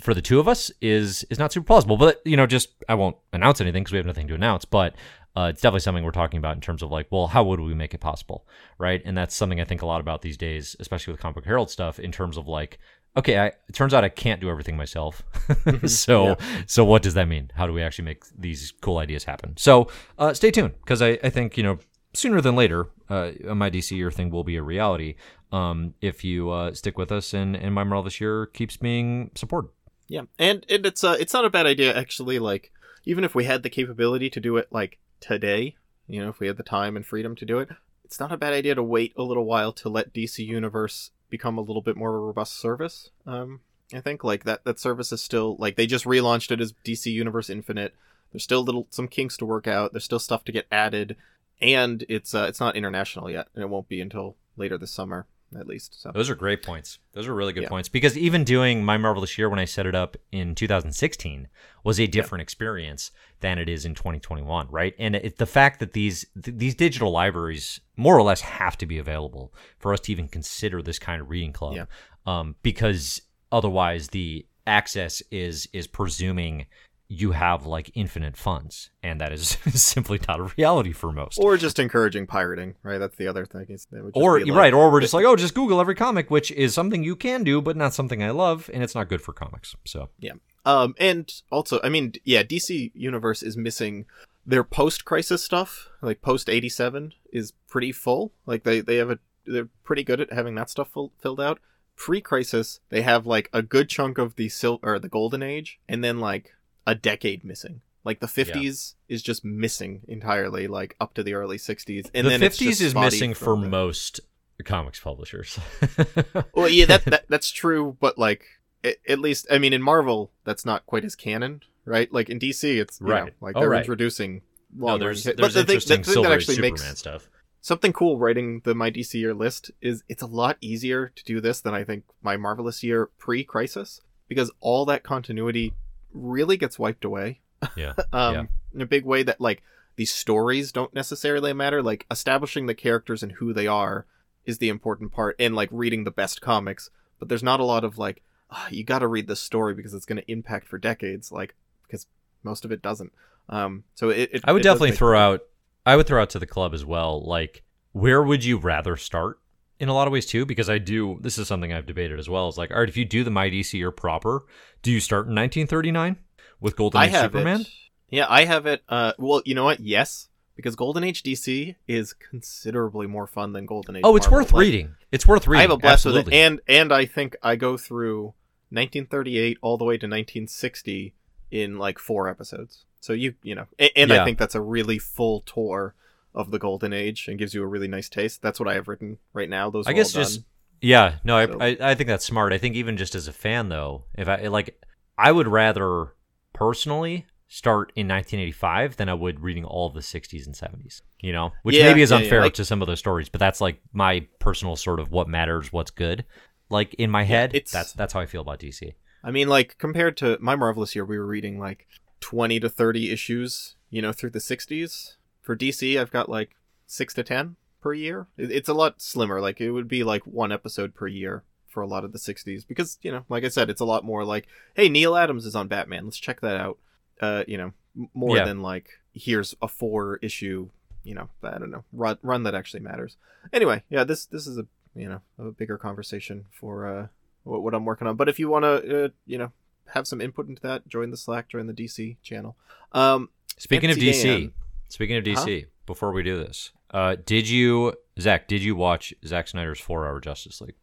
[0.00, 1.96] for the two of us is is not super plausible.
[1.96, 4.64] But you know, just I won't announce anything because we have nothing to announce.
[4.64, 4.94] But
[5.36, 7.74] uh, it's definitely something we're talking about in terms of like, well, how would we
[7.74, 8.46] make it possible,
[8.78, 9.02] right?
[9.04, 11.70] And that's something I think a lot about these days, especially with Comic Book Herald
[11.70, 12.78] stuff, in terms of like,
[13.18, 15.22] okay, I, it turns out I can't do everything myself.
[15.86, 16.34] so, yeah.
[16.66, 17.50] so what does that mean?
[17.54, 19.58] How do we actually make these cool ideas happen?
[19.58, 21.78] So, uh, stay tuned because I, I think you know
[22.16, 25.14] sooner than later, uh, my DC year thing will be a reality.
[25.52, 29.30] Um, if you uh, stick with us and and my Marvel this year keeps being
[29.34, 29.70] supported.
[30.08, 32.38] Yeah, and and it's uh it's not a bad idea actually.
[32.38, 32.72] Like
[33.04, 35.76] even if we had the capability to do it like today,
[36.06, 37.68] you know, if we had the time and freedom to do it,
[38.04, 41.58] it's not a bad idea to wait a little while to let DC Universe become
[41.58, 43.10] a little bit more of a robust service.
[43.26, 43.60] Um,
[43.92, 47.06] I think like that that service is still like they just relaunched it as DC
[47.06, 47.94] Universe Infinite.
[48.32, 49.92] There's still little some kinks to work out.
[49.92, 51.16] There's still stuff to get added,
[51.60, 55.26] and it's uh, it's not international yet, and it won't be until later this summer
[55.54, 56.00] at least.
[56.00, 56.98] So those are great points.
[57.12, 57.68] Those are really good yeah.
[57.68, 61.48] points because even doing my marvelous year when I set it up in 2016
[61.84, 62.44] was a different yeah.
[62.44, 64.94] experience than it is in 2021, right?
[64.98, 68.86] And it, the fact that these th- these digital libraries more or less have to
[68.86, 71.84] be available for us to even consider this kind of reading club, yeah.
[72.26, 76.66] um, because otherwise the access is is presuming
[77.08, 81.38] you have like infinite funds, and that is simply not a reality for most.
[81.38, 82.98] Or just encouraging pirating, right?
[82.98, 83.66] That's the other thing.
[84.14, 87.04] or like, right, or we're just like, oh, just Google every comic, which is something
[87.04, 89.76] you can do, but not something I love, and it's not good for comics.
[89.84, 90.32] So yeah,
[90.64, 94.06] um, and also, I mean, yeah, DC Universe is missing
[94.44, 95.88] their post-crisis stuff.
[96.02, 98.32] Like post eighty seven is pretty full.
[98.46, 101.60] Like they they have a they're pretty good at having that stuff full, filled out.
[101.94, 106.02] Pre-crisis, they have like a good chunk of the sil or the golden age, and
[106.02, 106.52] then like
[106.86, 107.80] a decade missing.
[108.04, 109.14] Like the 50s yeah.
[109.14, 112.94] is just missing entirely, like up to the early 60s, and the then 50s is
[112.94, 114.20] missing for most
[114.64, 115.58] comics publishers.
[116.54, 118.44] well, yeah, that, that that's true, but like
[118.84, 122.12] it, at least I mean in Marvel that's not quite as canon, right?
[122.12, 123.80] Like in DC, it's right, know, like oh, they're oh, right.
[123.80, 124.42] introducing.
[124.72, 127.28] No, there's, there's but the thing, the thing that actually Superman makes stuff.
[127.60, 131.40] Something cool writing the my DC year list is it's a lot easier to do
[131.40, 135.74] this than I think my marvelous year pre-crisis because all that continuity
[136.16, 137.40] really gets wiped away.
[137.76, 137.94] Yeah.
[138.12, 138.44] um, yeah.
[138.74, 139.62] In a big way that like
[139.96, 141.82] these stories don't necessarily matter.
[141.82, 144.06] Like establishing the characters and who they are
[144.44, 146.90] is the important part, and like reading the best comics.
[147.18, 149.94] But there's not a lot of like oh, you got to read this story because
[149.94, 151.32] it's going to impact for decades.
[151.32, 151.54] Like
[151.86, 152.06] because
[152.42, 153.12] most of it doesn't.
[153.48, 154.30] Um, so it.
[154.32, 155.42] it I would it definitely throw out.
[155.84, 157.22] I would throw out to the club as well.
[157.24, 159.38] Like, where would you rather start?
[159.78, 161.18] In a lot of ways too, because I do.
[161.20, 162.48] This is something I've debated as well.
[162.48, 164.44] Is like, all right, if you do the My DC year proper,
[164.82, 166.16] do you start in 1939
[166.60, 167.60] with Golden Age Superman?
[167.62, 167.68] It.
[168.08, 168.82] Yeah, I have it.
[168.88, 169.80] Uh, well, you know what?
[169.80, 174.02] Yes, because Golden Age DC is considerably more fun than Golden Age.
[174.04, 174.38] Oh, it's Marvel.
[174.38, 174.94] worth like, reading.
[175.12, 175.60] It's worth reading.
[175.60, 176.24] I have a blast Absolutely.
[176.24, 178.34] with it, and and I think I go through
[178.70, 181.14] 1938 all the way to 1960
[181.50, 182.84] in like four episodes.
[183.00, 184.22] So you you know, and, and yeah.
[184.22, 185.94] I think that's a really full tour
[186.36, 188.42] of the golden age and gives you a really nice taste.
[188.42, 189.70] That's what I have written right now.
[189.70, 190.42] Those I guess just
[190.80, 191.58] yeah, no, so.
[191.60, 192.52] I, I think that's smart.
[192.52, 194.78] I think even just as a fan though, if I like,
[195.16, 196.12] I would rather
[196.52, 201.00] personally start in 1985 than I would reading all of the 60s and 70s.
[201.20, 202.44] You know, which yeah, maybe is yeah, unfair yeah.
[202.44, 205.72] Like, to some of those stories, but that's like my personal sort of what matters,
[205.72, 206.24] what's good.
[206.68, 208.92] Like in my head, it's, that's that's how I feel about DC.
[209.24, 211.86] I mean, like compared to my marvelous year, we were reading like
[212.20, 216.56] 20 to 30 issues, you know, through the 60s for DC, I've got like
[216.86, 218.26] six to ten per year.
[218.36, 219.40] It's a lot slimmer.
[219.40, 222.66] Like it would be like one episode per year for a lot of the 60s
[222.66, 225.54] because you know, like I said, it's a lot more like, hey, Neal Adams is
[225.54, 226.04] on Batman.
[226.04, 226.78] Let's check that out.
[227.20, 227.72] Uh, you know,
[228.12, 228.44] more yeah.
[228.44, 230.68] than like here's a four issue.
[231.04, 233.16] You know, I don't know run run that actually matters.
[233.52, 237.06] Anyway, yeah, this this is a you know a bigger conversation for uh
[237.44, 238.16] what, what I'm working on.
[238.16, 239.52] But if you want to uh, you know
[239.94, 242.56] have some input into that, join the Slack, join the DC channel.
[242.90, 244.50] Um, Speaking of DC,
[244.88, 245.66] Speaking of DC, huh?
[245.86, 248.48] before we do this, uh, did you, Zach?
[248.48, 250.76] Did you watch Zack Snyder's Four Hour Justice League?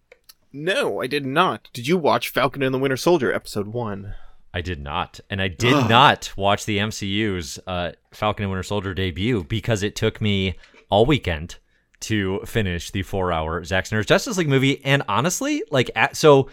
[0.52, 1.70] No, I did not.
[1.74, 4.14] Did you watch Falcon and the Winter Soldier episode one?
[4.54, 8.94] I did not, and I did not watch the MCU's uh, Falcon and Winter Soldier
[8.94, 10.56] debut because it took me
[10.92, 11.56] all weekend
[12.02, 14.84] to finish the four-hour Zack Snyder's Justice League movie.
[14.86, 16.50] And honestly, like, at, so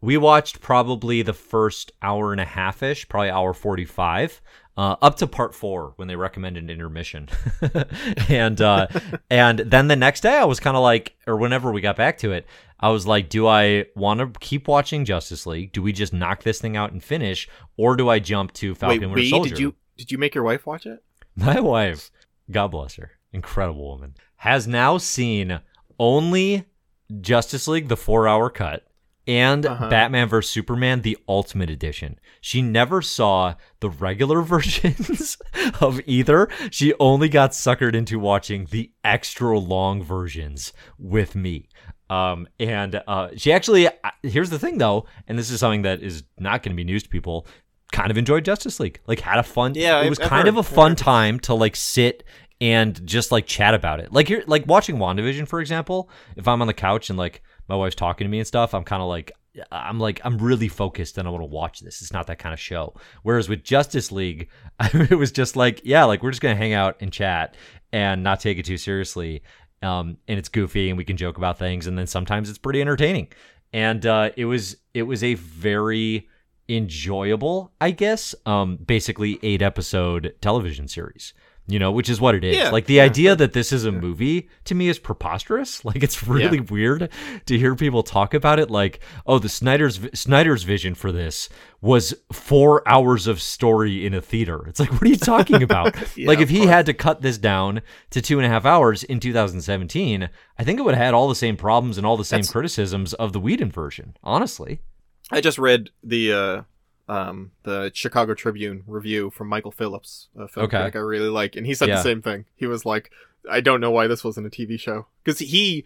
[0.00, 4.40] we watched probably the first hour and a half ish, probably hour forty-five
[4.76, 7.28] uh, up to part four when they recommended intermission,
[8.30, 8.86] and uh,
[9.30, 12.16] and then the next day I was kind of like, or whenever we got back
[12.18, 12.46] to it,
[12.78, 15.72] I was like, do I want to keep watching Justice League?
[15.72, 19.00] Do we just knock this thing out and finish, or do I jump to Falcon
[19.00, 19.50] Wait, Winter Soldier?
[19.50, 21.02] Did you did you make your wife watch it?
[21.36, 22.10] My wife,
[22.50, 25.60] God bless her, incredible woman, has now seen
[25.98, 26.64] only
[27.20, 28.86] Justice League the four hour cut
[29.26, 29.88] and Uh-huh.
[29.88, 32.18] Batman vs Superman the Ultimate Edition.
[32.40, 35.36] She never saw the regular versions
[35.80, 36.48] of either.
[36.70, 41.68] She only got suckered into watching the extra long versions with me.
[42.08, 46.02] Um, and uh, she actually, uh, here's the thing though, and this is something that
[46.02, 47.46] is not going to be news to people.
[47.92, 49.00] Kind of enjoyed Justice League.
[49.06, 49.74] Like had a fun.
[49.74, 52.24] Yeah, it was I've kind heard, of a fun time to like sit
[52.60, 54.12] and just like chat about it.
[54.12, 56.10] Like you're like watching WandaVision, for example.
[56.36, 58.84] If I'm on the couch and like my wife's talking to me and stuff, I'm
[58.84, 59.32] kind of like
[59.70, 62.02] I'm like I'm really focused and I want to watch this.
[62.02, 62.94] It's not that kind of show.
[63.22, 66.96] Whereas with Justice League, it was just like yeah, like we're just gonna hang out
[67.00, 67.56] and chat
[67.92, 69.42] and not take it too seriously.
[69.82, 72.80] Um, and it's goofy and we can joke about things, and then sometimes it's pretty
[72.80, 73.28] entertaining.
[73.72, 76.28] And uh, it was it was a very
[76.68, 81.34] enjoyable, I guess, um, basically eight episode television series.
[81.70, 82.56] You know, which is what it is.
[82.56, 85.84] Yeah, like the yeah, idea that this is a movie to me is preposterous.
[85.90, 87.10] Like it's really weird
[87.46, 88.70] to hear people talk about it.
[88.70, 91.48] Like, oh, the Snyder's Snyder's vision for this
[91.80, 94.64] was four hours of story in a theater.
[94.68, 95.94] It's like, what are you talking about?
[96.18, 99.20] Like, if he had to cut this down to two and a half hours in
[99.20, 100.28] 2017,
[100.58, 102.52] I think it would have had all the same problems and all the same That's-
[102.52, 104.16] criticisms of the Whedon version.
[104.22, 104.80] Honestly,
[105.30, 106.62] I just read the uh,
[107.10, 110.76] um, the Chicago Tribune review from Michael Phillips, a film Okay.
[110.78, 111.96] critic I really like, and he said Yeah.
[111.96, 112.44] the same thing.
[112.54, 113.10] He was like,
[113.50, 115.84] "I don't know why this wasn't a TV show," because he,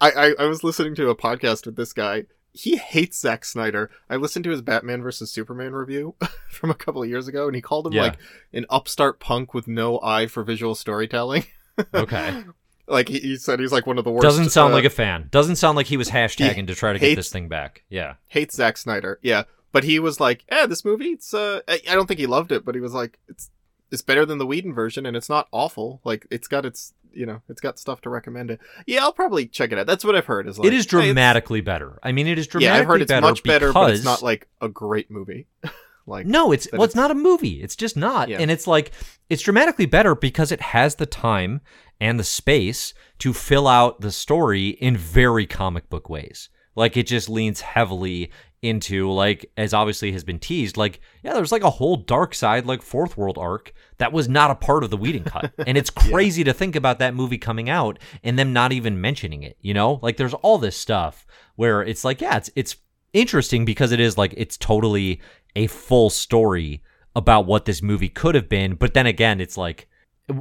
[0.00, 2.24] I, I, I was listening to a podcast with this guy.
[2.54, 3.90] He hates Zack Snyder.
[4.10, 6.14] I listened to his Batman versus Superman review
[6.50, 8.02] from a couple of years ago, and he called him Yeah.
[8.02, 8.18] like
[8.52, 11.44] an upstart punk with no eye for visual storytelling.
[11.94, 12.44] okay,
[12.86, 14.22] like he, he said, he's like one of the worst.
[14.22, 15.28] doesn't sound uh, like a fan.
[15.30, 17.84] Doesn't sound like he was hashtagging to try to get this thing back.
[17.88, 19.18] Yeah, hates Zack Snyder.
[19.22, 21.08] Yeah, but he was like, "Yeah, this movie.
[21.10, 23.50] It's uh, I I don't think he loved it, but he was like, it's
[23.90, 26.00] it's better than the Whedon version, and it's not awful.
[26.04, 28.60] Like, it's got its you know, it's got stuff to recommend it.
[28.86, 29.86] Yeah, I'll probably check it out.
[29.86, 30.48] That's what I've heard.
[30.48, 31.98] Is like it is hey, dramatically better.
[32.02, 34.22] I mean, it is dramatically yeah, I've heard it's better much better, but it's not
[34.22, 35.46] like a great movie.
[36.06, 37.62] like, No, it's well, it's it's- not a movie.
[37.62, 38.28] It's just not.
[38.28, 38.38] Yeah.
[38.40, 38.92] And it's like
[39.28, 41.60] it's dramatically better because it has the time
[42.00, 46.48] and the space to fill out the story in very comic book ways.
[46.74, 48.32] Like it just leans heavily
[48.62, 52.80] into like as obviously has been teased like yeah there's like a whole Darkseid like
[52.80, 55.52] fourth world arc that was not a part of the Whedon cut.
[55.66, 59.42] And it's crazy to think about that movie coming out and them not even mentioning
[59.42, 59.98] it you know?
[60.00, 62.76] Like there's all this stuff where it's like yeah it's it's
[63.12, 65.20] interesting because it is like it's totally
[65.56, 66.82] a full story
[67.16, 68.74] about what this movie could have been.
[68.74, 69.88] But then again it's like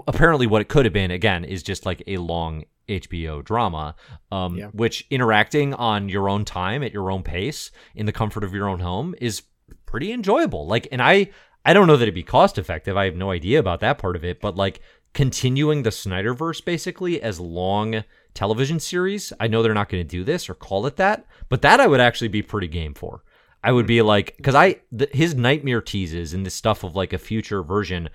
[0.07, 3.95] apparently what it could have been again is just like a long HBO drama
[4.31, 4.67] um Yeah.
[4.73, 8.67] which interacting on your own time at your own pace in the comfort of your
[8.69, 9.43] own home is
[9.85, 11.29] pretty enjoyable like and I
[11.65, 14.15] I don't know that it'd be cost effective I have no idea about that part
[14.15, 14.81] of it but like
[15.13, 20.23] continuing the Snyderverse basically as long television series I know they're not going to do
[20.23, 23.23] this or call it that but that I would actually be pretty game for
[23.63, 27.13] I would be like, because I the, his Knightmare teases and this stuff of like
[27.13, 28.09] a future version.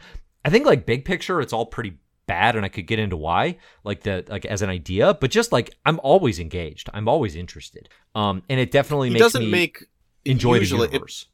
[0.44, 3.58] I think like big picture, it's all pretty bad, and I could get into why,
[3.84, 5.14] like the like as an idea.
[5.14, 7.88] But just like I'm always engaged, I'm always interested.
[8.14, 9.84] Um, and it definitely he makes doesn't me make
[10.24, 11.24] enjoy usually, the it-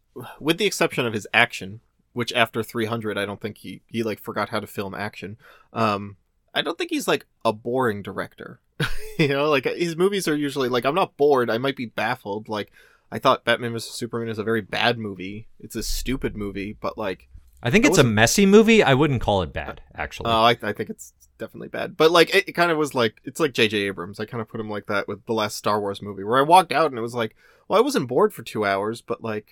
[0.40, 1.81] with the exception of his action,
[2.12, 5.37] which after 300, I don't think he he like forgot how to film action.
[5.72, 6.16] Um,
[6.55, 8.61] I don't think he's like a boring director.
[9.18, 11.50] you know, like his movies are usually like I'm not bored.
[11.50, 12.48] I might be baffled.
[12.48, 12.70] Like
[13.11, 15.48] I thought Batman vs Superman is a very bad movie.
[15.61, 17.28] It's a stupid movie, but like
[17.62, 18.83] I think it's a messy movie.
[18.83, 20.31] I wouldn't call it bad, actually.
[20.31, 21.96] oh, I, I think it's definitely bad.
[21.96, 23.79] But like it, it kind of was like it's like J.J.
[23.79, 24.18] Abrams.
[24.18, 26.42] I kind of put him like that with the last Star Wars movie, where I
[26.42, 27.37] walked out and it was like,
[27.68, 29.46] well, I wasn't bored for two hours, but like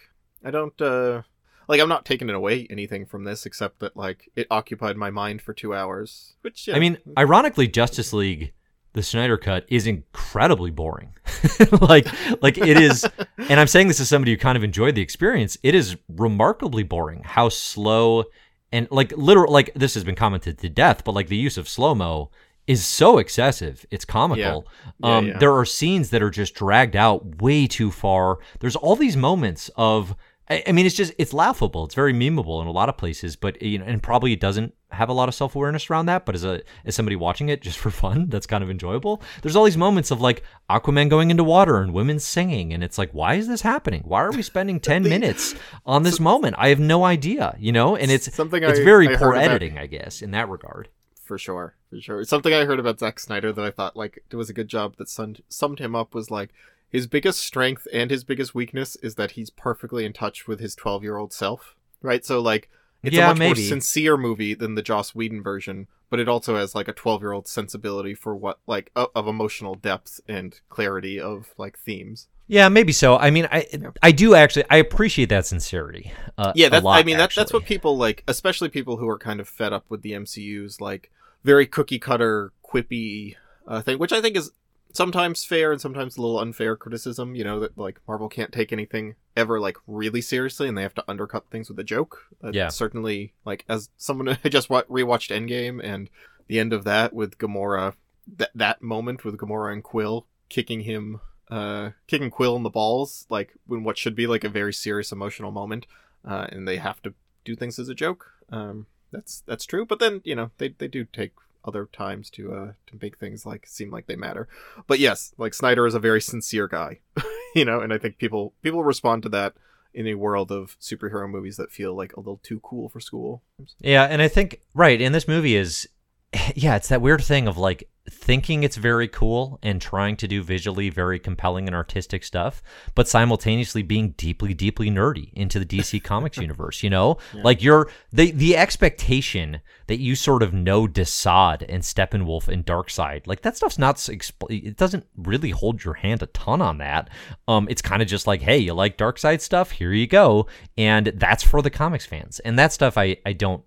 [0.44, 0.80] I don't.
[0.80, 1.22] uh
[1.68, 5.10] like I'm not taking it away anything from this except that like it occupied my
[5.10, 6.34] mind for two hours.
[6.42, 8.52] Which yeah, I mean, ironically, Justice League,
[8.92, 11.14] the Snyder cut, is incredibly boring.
[11.80, 12.06] like,
[12.42, 15.56] like it is, and I'm saying this as somebody who kind of enjoyed the experience.
[15.62, 18.24] It is remarkably boring how slow
[18.72, 19.52] and like literal.
[19.52, 22.30] Like this has been commented to death, but like the use of slow mo
[22.66, 23.86] is so excessive.
[23.90, 24.66] It's comical.
[25.02, 25.38] Yeah, um, yeah.
[25.38, 28.38] There are scenes that are just dragged out way too far.
[28.60, 30.14] There's all these moments of.
[30.50, 31.84] I I mean, it's just it's laughable.
[31.84, 34.74] It's very memeable in a lot of places, but you know, and probably it doesn't
[34.90, 36.26] have a lot of self awareness around that.
[36.26, 39.22] But as a as somebody watching it just for fun, that's kind of enjoyable.
[39.42, 42.98] There's all these moments of like Aquaman going into water and women singing, and it's
[42.98, 44.02] like, why is this happening?
[44.04, 45.54] Why are we spending ten minutes
[45.86, 46.56] on this moment?
[46.58, 47.96] I have no idea, you know.
[47.96, 50.48] And it's Something it's I- very I poor heard about- editing, I guess, in that
[50.48, 50.88] regard.
[51.24, 52.24] for sure, for sure.
[52.24, 54.96] Something I heard about Zack Snyder that I thought like it was a good job
[54.96, 56.50] that summed, summed him up was like
[56.90, 60.74] his biggest strength and his biggest weakness is that he's perfectly in touch with his
[60.74, 61.74] 12 year old self.
[62.02, 62.68] Right, so like
[63.02, 63.48] It's Yeah, a much maybe.
[63.48, 67.22] more sincere movie than the Joss Whedon version, but it also has like a 12
[67.22, 72.28] year old sensibility for what like o- of emotional depth and clarity of like themes.
[72.48, 73.16] Yeah, maybe so.
[73.16, 73.66] I mean, I
[74.02, 76.10] I do actually I appreciate that sincerity.
[76.36, 79.18] Uh, Yeah, that's lot, I mean that, that's what people like, especially people who are
[79.18, 81.10] kind of fed up with the MCU's like
[81.44, 83.36] very cookie cutter, quippy
[83.68, 84.50] uh, thing, which I think is
[84.92, 87.34] sometimes fair and sometimes a little unfair criticism.
[87.34, 90.94] You know that like Marvel can't take anything ever like really seriously, and they have
[90.94, 92.26] to undercut things with a joke.
[92.42, 92.68] Uh, Yeah.
[92.68, 93.32] certainly.
[93.44, 96.10] Like as someone who just wa- rewatched Endgame and
[96.46, 97.94] the end of that with Gamora,
[98.36, 101.20] that that moment with Gamora and Quill kicking him,
[101.50, 105.12] uh, kicking Quill in the balls, like when what should be like a very serious
[105.12, 105.86] emotional moment,
[106.24, 107.14] uh, and they have to
[107.44, 108.32] do things as a joke.
[108.50, 109.86] Um, that's that's true.
[109.86, 111.32] But then you know they they do take
[111.64, 114.48] other times to uh to make things like seem like they matter.
[114.86, 117.00] But yes, like Snyder is a very sincere guy,
[117.54, 119.54] you know, and I think people people respond to that
[119.92, 123.42] in a world of superhero movies that feel like a little too cool for school.
[123.80, 125.88] Yeah, and I think right, and this movie is
[126.54, 130.42] yeah, it's that weird thing of like thinking it's very cool and trying to do
[130.42, 132.62] visually very compelling and artistic stuff,
[132.94, 136.82] but simultaneously being deeply, deeply nerdy into the DC Comics universe.
[136.82, 142.48] You know, like you're the the expectation that you sort of know Desaad and Steppenwolf
[142.48, 146.62] and Darkseid, like that stuff's not expl- it doesn't really hold your hand a ton
[146.62, 147.10] on that.
[147.48, 149.72] Um, it's kind of just like, hey, you like Darkseid stuff?
[149.72, 150.46] Here you go,
[150.78, 152.38] and that's for the comics fans.
[152.40, 153.64] And that stuff, I I don't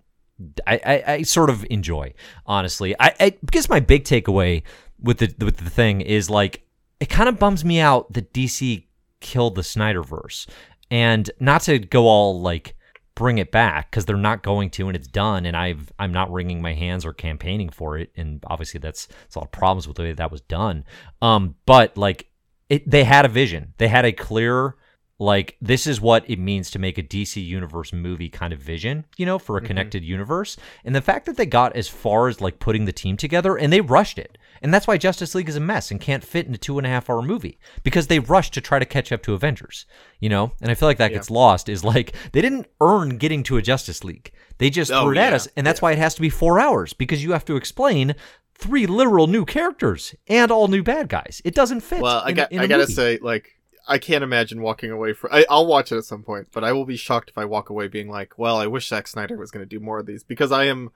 [0.66, 2.14] I, I, I sort of enjoy,
[2.46, 2.94] honestly.
[2.98, 4.62] I, I guess my big takeaway
[5.00, 6.66] with the with the thing is like
[7.00, 8.86] it kind of bums me out that DC
[9.20, 10.46] killed the Snyderverse,
[10.90, 12.76] and not to go all like
[13.14, 15.46] bring it back because they're not going to, and it's done.
[15.46, 19.36] And I've I'm not wringing my hands or campaigning for it, and obviously that's that's
[19.36, 20.84] a lot of problems with the way that was done.
[21.22, 22.28] Um, but like
[22.68, 23.74] it, they had a vision.
[23.78, 24.76] They had a clear
[25.24, 29.04] like this is what it means to make a DC universe movie kind of vision,
[29.16, 29.66] you know, for a mm-hmm.
[29.66, 30.56] connected universe.
[30.84, 33.72] And the fact that they got as far as like putting the team together and
[33.72, 34.38] they rushed it.
[34.62, 36.86] And that's why Justice League is a mess and can't fit in a two and
[36.86, 39.84] a half hour movie because they rushed to try to catch up to Avengers,
[40.20, 40.52] you know?
[40.62, 41.18] And I feel like that Yeah.
[41.18, 44.30] gets lost is like they didn't earn getting to a Justice League.
[44.58, 45.48] They just Oh, threw it at us.
[45.56, 48.14] And that's why it has to be four hours because you have to explain
[48.56, 51.42] three literal new characters and all new bad guys.
[51.44, 52.00] It doesn't fit.
[52.00, 52.92] Well, I got in I gotta movie.
[52.92, 53.50] say like.
[53.86, 55.30] I can't imagine walking away from.
[55.32, 57.68] I, I'll watch it at some point, but I will be shocked if I walk
[57.70, 60.24] away being like, "Well, I wish Zack Snyder was going to do more of these,"
[60.24, 60.90] because I am,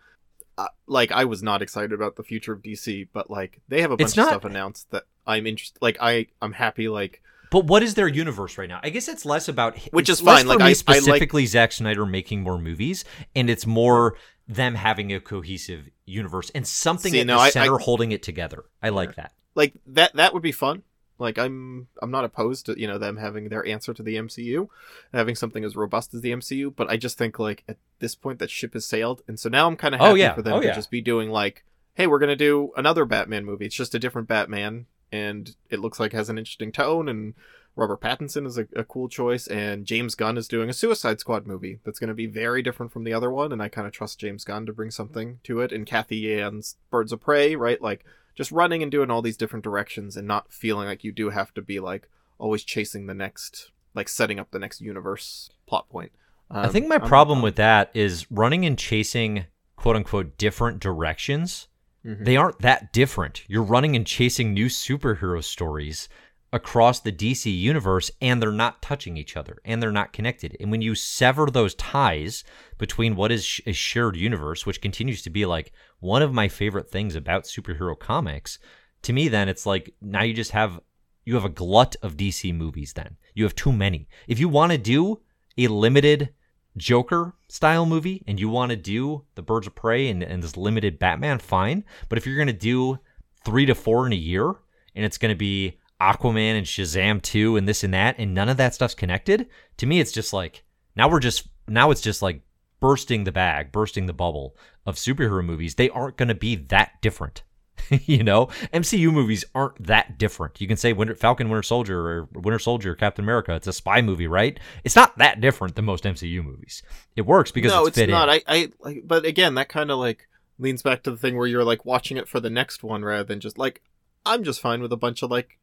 [0.56, 3.90] uh, like, I was not excited about the future of DC, but like, they have
[3.90, 5.78] a bunch of stuff announced that I'm interested.
[5.82, 6.88] Like, I I'm happy.
[6.88, 8.80] Like, But what is their universe right now?
[8.82, 12.06] I guess it's less about Which is fine, like, I- I like- specifically, Zack Snyder
[12.06, 13.04] making more movies,
[13.36, 14.16] and it's more
[14.46, 18.22] them having a cohesive universe and something See, at no, the I- center holding it
[18.22, 18.64] together.
[18.82, 19.32] I like that.
[19.54, 20.82] like that that would be fun
[21.18, 24.68] like i'm i'm not opposed to you know them having their answer to the mcu
[25.12, 28.38] having something as robust as the mcu but i just think like at this point
[28.38, 30.34] that ship has sailed and so now i'm kind of Oh, happy yeah.
[30.34, 30.74] for them Oh, to yeah.
[30.74, 31.64] just be doing like
[31.94, 35.98] hey we're gonna do another batman movie it's just a different batman and it looks
[35.98, 37.34] like it has an interesting tone and
[37.76, 41.46] Robert Pattinson is a, a cool choice, and James Gunn is doing a Suicide Squad
[41.46, 43.92] movie that's going to be very different from the other one, and I kind of
[43.92, 45.70] trust James Gunn to bring something to it.
[45.70, 47.80] And Cathy Yan's Birds of Prey, right?
[47.80, 48.04] Like
[48.38, 51.52] just running and doing all these different directions and not feeling like you do have
[51.52, 52.08] to be like
[52.38, 56.12] always chasing the next, like setting up the next universe plot point.
[56.48, 61.66] I Um, think my problem with that is running and chasing quote unquote different directions.
[62.06, 62.24] Mhm.
[62.24, 63.42] They aren't that different.
[63.48, 66.08] You're running and chasing new superhero stories
[66.52, 70.56] across the DC universe, and they're not touching each other and they're not connected.
[70.58, 72.44] And when you sever those ties
[72.78, 76.90] between what is a shared universe, which continues to be like one of my favorite
[76.90, 78.58] things about superhero comics,
[79.02, 80.80] to me, then it's like now you just have
[81.24, 82.94] you have a glut of DC movies.
[82.94, 84.08] Then you have too many.
[84.26, 85.20] If you want to do
[85.58, 86.30] a limited
[86.78, 90.56] Joker style movie and you want to do the Birds of Prey and, and this
[90.56, 91.84] limited Batman, fine.
[92.08, 92.98] But if you're going to do
[93.44, 94.54] three to four in a year
[94.94, 98.48] and it's going to be Aquaman and Shazam 2 and this and that, and none
[98.48, 100.64] of that stuff's connected, to me, it's just like
[100.96, 102.42] now we're just, now it's just like
[102.80, 105.74] bursting the bag, bursting the bubble of superhero movies.
[105.74, 107.42] They aren't going to be that different.
[107.90, 110.60] you know, MCU movies aren't that different.
[110.60, 113.54] You can say Winter Falcon, Winter Soldier, or Winter Soldier, Captain America.
[113.54, 114.58] It's a spy movie, right?
[114.84, 116.82] It's not that different than most MCU movies.
[117.16, 118.28] It works because no, it's, it's not.
[118.28, 118.34] in.
[118.34, 120.28] I, I, like, but again, that kind of like
[120.58, 123.24] leans back to the thing where you're like watching it for the next one rather
[123.24, 123.82] than just like
[124.26, 125.58] I'm just fine with a bunch of like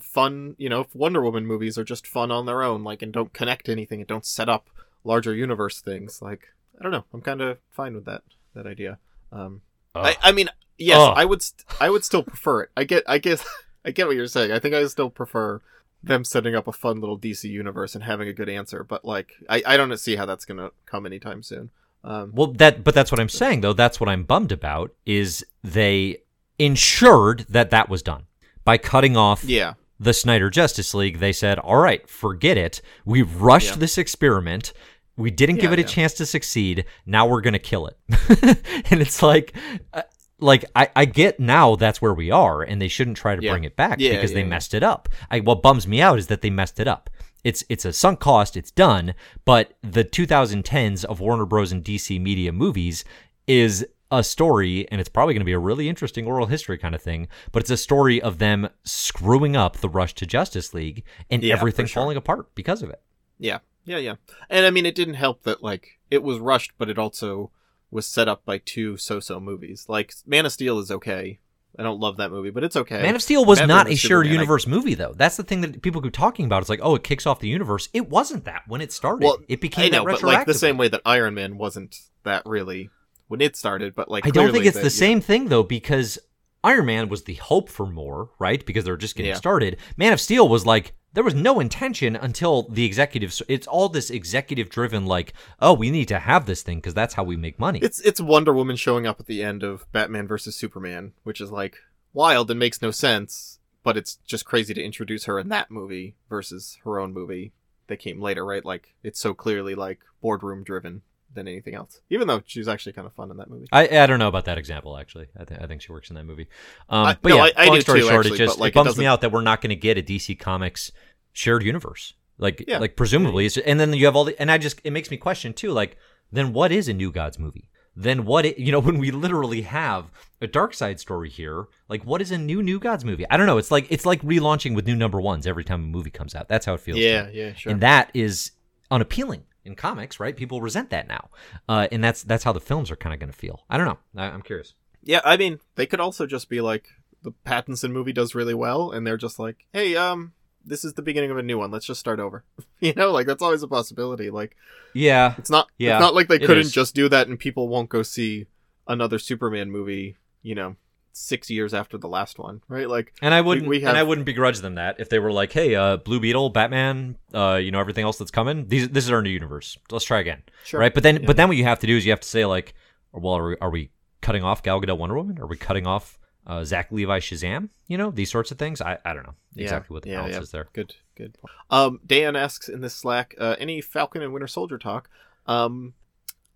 [0.00, 3.32] fun, you know, Wonder Woman movies are just fun on their own, like and don't
[3.32, 4.68] connect anything and don't set up
[5.04, 6.20] larger universe things.
[6.22, 8.22] Like I don't know, I'm kind of fine with that
[8.54, 8.98] that idea.
[9.32, 9.62] Um,
[9.94, 11.14] I, I mean, yes, Ugh.
[11.16, 12.70] I would, st- I would still prefer it.
[12.76, 13.46] I get, I guess
[13.84, 14.52] I get what you're saying.
[14.52, 15.60] I think I still prefer
[16.02, 18.84] them setting up a fun little DC universe and having a good answer.
[18.84, 21.70] But like, I, I don't see how that's gonna come anytime soon.
[22.02, 23.74] Um, Well, that but that's what I'm saying though.
[23.74, 26.18] That's what I'm bummed about is they
[26.58, 28.24] ensured that that was done
[28.64, 31.18] by cutting off yeah, the Snyder Justice League.
[31.18, 32.80] They said, "All right, forget it.
[33.04, 33.76] We rushed Yeah.
[33.76, 34.72] this experiment.
[35.16, 36.84] We didn't give Yeah, it a chance to succeed.
[37.06, 37.96] Now we're gonna kill it."
[38.90, 39.54] and it's like,
[39.92, 40.02] uh,
[40.38, 43.64] like I, I get now that's where we are, and they shouldn't try to bring
[43.64, 45.08] it back because they messed it up.
[45.30, 47.10] I, what bums me out is that they messed it up.
[47.44, 48.56] It's it's a sunk cost.
[48.56, 49.14] It's done.
[49.44, 51.72] But the 2010s of Warner Bros.
[51.72, 53.04] and DC Media movies
[53.46, 56.94] is a story, and it's probably going to be a really interesting oral history kind
[56.94, 57.28] of thing.
[57.52, 61.54] But it's a story of them screwing up the rush to Justice League and Yeah,
[61.54, 62.02] everything sure.
[62.02, 63.00] falling apart because of it.
[63.38, 64.14] yeah, yeah, yeah.
[64.48, 67.50] And I mean, it didn't help that like it was rushed, but it also
[67.90, 69.86] was set up by two so-so movies.
[69.88, 71.38] Like Man of Steel is okay.
[71.78, 73.00] I don't love that movie, but it's okay.
[73.00, 75.12] Man of Steel was Batman not a shared Superman, I- universe movie, though.
[75.16, 76.62] That's the thing that people keep talking about.
[76.62, 77.88] It's like, oh, it kicks off the universe.
[77.92, 79.24] It wasn't that when it started.
[79.24, 81.96] Well, it became I know, that but like the same way that Iron Man wasn't
[82.24, 82.90] that really
[83.30, 86.18] when it started, but like I don't think it's that, the same thing though, because
[86.64, 88.66] Iron Man was the hope for more, right?
[88.66, 89.36] Because they're just getting Yeah.
[89.36, 89.76] started.
[89.96, 93.40] Man of Steel was like there was no intention until the executives.
[93.46, 97.14] It's all this executive driven, like, oh, we need to have this thing because that's
[97.14, 97.78] how we make money.
[97.80, 101.52] It's it's Wonder Woman showing up at the end of Batman versus Superman, which is
[101.52, 101.76] like
[102.12, 106.16] wild and makes no sense, but it's just crazy to introduce her in that movie
[106.28, 107.52] versus her own movie
[107.86, 108.64] that came later, right?
[108.64, 111.02] Like it's so clearly like boardroom driven
[111.34, 112.00] than anything else.
[112.10, 113.66] Even though she's actually kind of fun in that movie.
[113.72, 115.28] I, I don't know about that example actually.
[115.38, 116.48] I, th- I think she works in that movie.
[116.88, 118.74] Um, I- but no, yeah, I- I long story too, short, actually, it just like,
[118.76, 120.90] it it me out that we're not going to get a DC Comics
[121.32, 122.14] shared universe.
[122.38, 122.78] Like Yeah.
[122.78, 125.16] like presumably, it's, and then you have all the and I just it makes me
[125.18, 125.70] question too.
[125.72, 125.96] Like
[126.32, 127.68] then what is a New Gods movie?
[127.94, 128.46] Then what?
[128.46, 130.10] It, you know when we literally have
[130.40, 131.66] a Darkseid story here.
[131.88, 133.26] Like what is a new New Gods movie?
[133.30, 133.58] I don't know.
[133.58, 136.48] It's like it's like relaunching with new number ones every time a movie comes out.
[136.48, 136.98] That's how it feels.
[136.98, 137.72] yeah, yeah, sure.
[137.72, 138.52] and that is
[138.90, 140.36] unappealing in comics, right?
[140.36, 141.30] People resent that now,
[141.68, 143.64] uh, and that's that's how the films are kind of going to feel.
[143.68, 143.98] I don't know.
[144.16, 144.74] I, I'm curious.
[145.02, 146.88] Yeah, I mean, they could also just be like
[147.22, 150.32] the Pattinson movie does really well, and they're just like, hey, um,
[150.64, 151.70] this is the beginning of a new one.
[151.70, 152.44] Let's just start over.
[152.80, 154.30] you know, like that's always a possibility.
[154.30, 154.56] Like
[154.94, 157.88] Yeah, it's not, Yeah, it's not like they couldn't just do that and people won't
[157.88, 158.46] go see
[158.86, 160.16] another Superman movie.
[160.42, 160.76] You know,
[161.12, 162.88] six years after the last one, right?
[162.88, 165.52] Like, and I wouldn't we and I wouldn't begrudge them that if they were like,
[165.52, 168.66] "Hey, uh, Blue Beetle, Batman, uh, you know everything else that's coming.
[168.68, 169.78] These this is our new universe.
[169.90, 170.92] Let's try again." sure, Right?
[170.94, 171.26] But then Yeah.
[171.26, 172.74] but then what you have to do is you have to say like,
[173.12, 173.90] "Well, are we, are we
[174.22, 175.38] cutting off Gal Gadot Wonder Woman?
[175.40, 177.68] Are we cutting off uh, Zach Levi Shazam?
[177.88, 178.80] You know these sorts of things.
[178.80, 180.40] I I don't know Yeah, exactly what the yeah, balance yeah.
[180.42, 180.68] is there.
[180.72, 181.36] Good, good.
[181.70, 185.10] Um, Dan asks in this Slack, uh, any Falcon and Winter Soldier talk?
[185.46, 185.94] Um,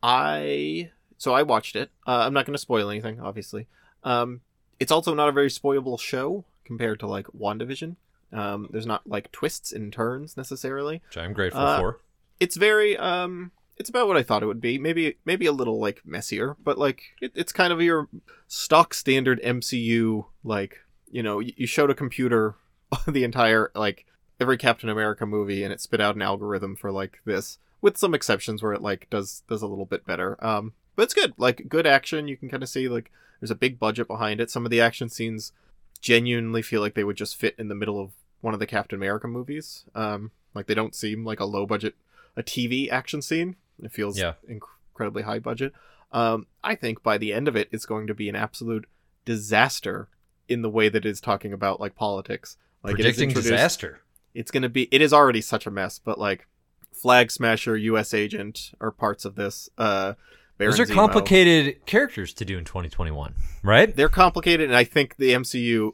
[0.03, 1.91] I so I watched it.
[2.07, 3.67] Uh, I'm not going to spoil anything, obviously.
[4.05, 4.41] Um,
[4.79, 7.97] it's also not a very spoilable show compared to like WandaVision.
[8.33, 11.03] Um, there's not like twists and turns necessarily.
[11.09, 12.01] Which I'm grateful Uh, for.
[12.41, 14.79] It's very um, it's about what I thought it would be.
[14.79, 18.09] Maybe maybe a little like messier, but like it, it's kind of your
[18.49, 20.27] stock standard MCU.
[20.43, 20.79] Like
[21.11, 22.57] you know, you, you showed a computer
[23.07, 24.07] the entire like
[24.41, 28.15] every Captain America movie, and it spit out an algorithm for like this, with some
[28.15, 30.37] exceptions where it like does does a little bit better.
[30.45, 31.35] Um, but it's good.
[31.37, 32.27] Like good action.
[32.27, 33.13] You can kind of see like
[33.45, 34.51] there's a big budget behind it.
[34.51, 35.53] Some of the action scenes
[36.01, 38.97] genuinely feel like they would just fit in the middle of one of the Captain
[38.99, 39.85] America movies.
[39.95, 41.95] Um, like they don't seem like a low budget
[42.37, 43.57] a TV action scene.
[43.83, 44.33] It feels Yeah.
[44.49, 45.75] incredibly high budget.
[46.11, 48.87] Um, I think by the end of it, it's going to be an absolute
[49.27, 50.09] disaster
[50.49, 52.57] in the way that it's talking about like politics.
[52.83, 54.01] Like Predicting introduced- disaster.
[54.35, 54.89] It's going to be.
[54.91, 56.47] It is already such a mess, but like
[56.93, 58.15] Flag Smasher, U.S.
[58.15, 59.69] Agent are parts of this.
[59.77, 60.15] Uh,
[60.59, 60.95] Baron Those are Zemo.
[60.95, 63.95] complicated characters to do in 2021, right?
[63.95, 65.93] They're complicated, and I think the MCU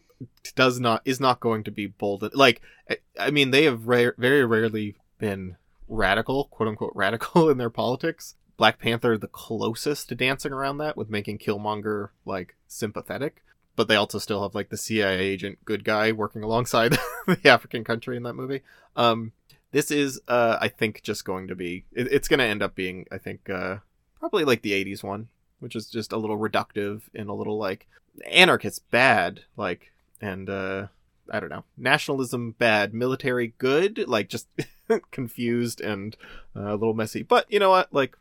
[0.54, 2.28] does not is not going to be bold.
[2.34, 2.60] Like,
[3.18, 5.56] I- mean, they have rare, very rarely been
[5.88, 8.34] radical, quote unquote, radical in their politics.
[8.56, 13.42] Black Panther, the closest to dancing around that with making Killmonger like sympathetic,
[13.74, 17.84] but they also still have like the CIA agent, good guy, working alongside the African
[17.84, 18.60] country in that movie.
[18.96, 19.32] Um,
[19.72, 21.84] this is, uh, I think, just going to be.
[21.92, 23.76] It, it's going to end up being, I think, uh,
[24.20, 27.88] probably like the '80s one, which is just a little reductive and a little like
[28.30, 29.90] anarchist bad, like,
[30.20, 30.86] and uh,
[31.30, 34.46] I don't know, nationalism bad, military good, like just
[35.10, 36.16] confused and
[36.56, 37.22] uh, a little messy.
[37.22, 38.16] But you know what, like,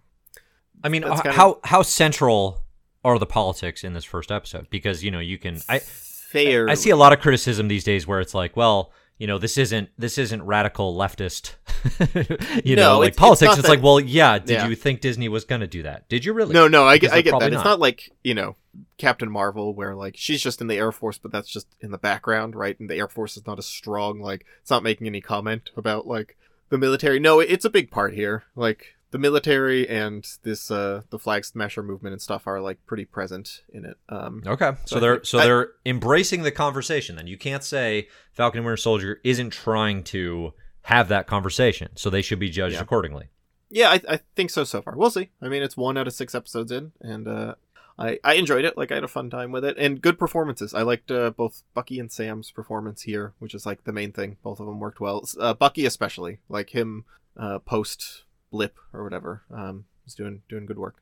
[0.83, 2.63] I mean, kinda- how how central
[3.03, 4.69] are the politics in this first episode?
[4.69, 6.69] Because you know you can I fair.
[6.69, 9.57] I see a lot of criticism these days where it's like, well, you know, this
[9.57, 11.53] isn't this isn't radical leftist,
[12.65, 13.49] you No, know, like it's- it's politics.
[13.49, 14.39] not It's, like, well, yeah.
[14.39, 14.67] Did Yeah.
[14.67, 16.07] you think Disney was going to do that?
[16.09, 16.53] Did you really?
[16.53, 17.29] No, no, I get, I get that.
[17.31, 17.65] probably It's not.
[17.65, 18.55] not like you know
[18.97, 21.97] Captain Marvel, where like she's just in the Air Force, but that's just in the
[21.97, 22.79] background, right?
[22.79, 24.19] And the Air Force is not as strong.
[24.19, 26.37] Like it's not making any comment about like
[26.69, 27.19] the military.
[27.19, 28.43] No, it's a big part here.
[28.55, 33.05] Like the military and this uh the flag smasher movement and stuff are like pretty
[33.05, 33.97] present in it.
[34.09, 37.15] Um, Okay, so, So they're so I- they're embracing the conversation.
[37.15, 40.53] Then you can't say Falcon and Winter Soldier isn't trying to
[40.83, 42.81] have that conversation, so they should be judged Yeah.
[42.81, 43.29] accordingly.
[43.69, 44.95] yeah, I, I think so so far.
[44.97, 45.29] We'll see.
[45.41, 47.55] I mean, it's one out of six episodes in, and uh,
[47.99, 48.77] I I enjoyed it.
[48.77, 50.73] Like I had a fun time with it, and good performances.
[50.73, 54.37] I liked uh, both Bucky and Sam's performance here, which is like the main thing.
[54.43, 55.27] Both of them worked well.
[55.39, 57.05] Uh, Bucky especially, like him
[57.37, 61.01] uh, post blip or whatever, um, was doing doing good work.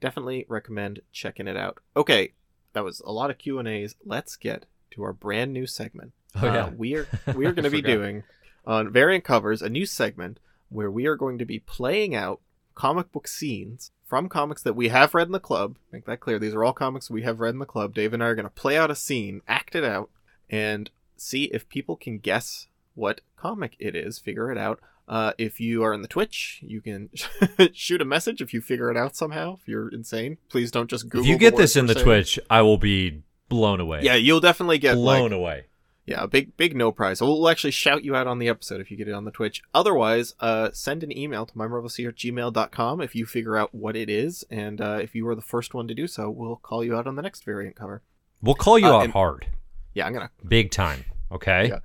[0.00, 1.78] Definitely recommend checking it out.
[1.96, 2.32] Okay,
[2.72, 3.94] that was a lot of Q and A's.
[4.04, 6.12] Let's get to our brand new segment.
[6.34, 8.24] Oh yeah, Uh, we are we are going to be doing
[8.66, 12.40] on variant covers a new segment where we are going to be playing out
[12.74, 15.76] comic book scenes from comics that we have read in the club.
[15.90, 16.38] Make that clear.
[16.38, 17.94] These are all comics we have read in the club.
[17.94, 20.10] Dave and I are going to play out a scene, act it out,
[20.50, 24.18] and see if people can guess what comic it is.
[24.18, 24.80] Figure it out.
[25.08, 27.10] Uh, if you are in the Twitch, you can
[27.72, 29.56] shoot a message if you figure it out somehow.
[29.60, 31.20] If you're insane, please don't just Google.
[31.22, 32.04] if you get this in the saying.
[32.04, 34.00] Twitch, I will be blown away.
[34.02, 35.64] yeah, you'll definitely get like, blown away.
[36.06, 37.20] yeah, a big big no prize.
[37.20, 39.60] We'll actually shout you out on the episode if you get it on the Twitch.
[39.74, 44.08] Otherwise, uh, send an email to mymarvelousyear at gmail.com if you figure out what it
[44.08, 46.96] is, and uh, if you were the first one to do so, we'll call you
[46.96, 48.02] out on the next variant cover.
[48.40, 49.46] We'll call you Uh, out and- hard,
[49.94, 50.30] Yeah, I'm gonna.
[50.46, 51.04] big time.
[51.30, 51.78] Okay, Yeah.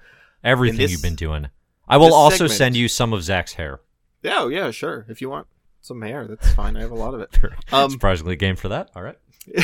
[0.43, 1.47] everything this- you've been doing.
[1.87, 3.79] I will also segment- send you some of Zach's hair.
[4.23, 5.05] Yeah, oh, yeah, sure.
[5.07, 5.47] If you want
[5.81, 6.75] some hair, that's fine.
[6.75, 7.37] I have a lot of it.
[7.71, 8.89] Um, Surprisingly game for that.
[8.95, 9.17] All right.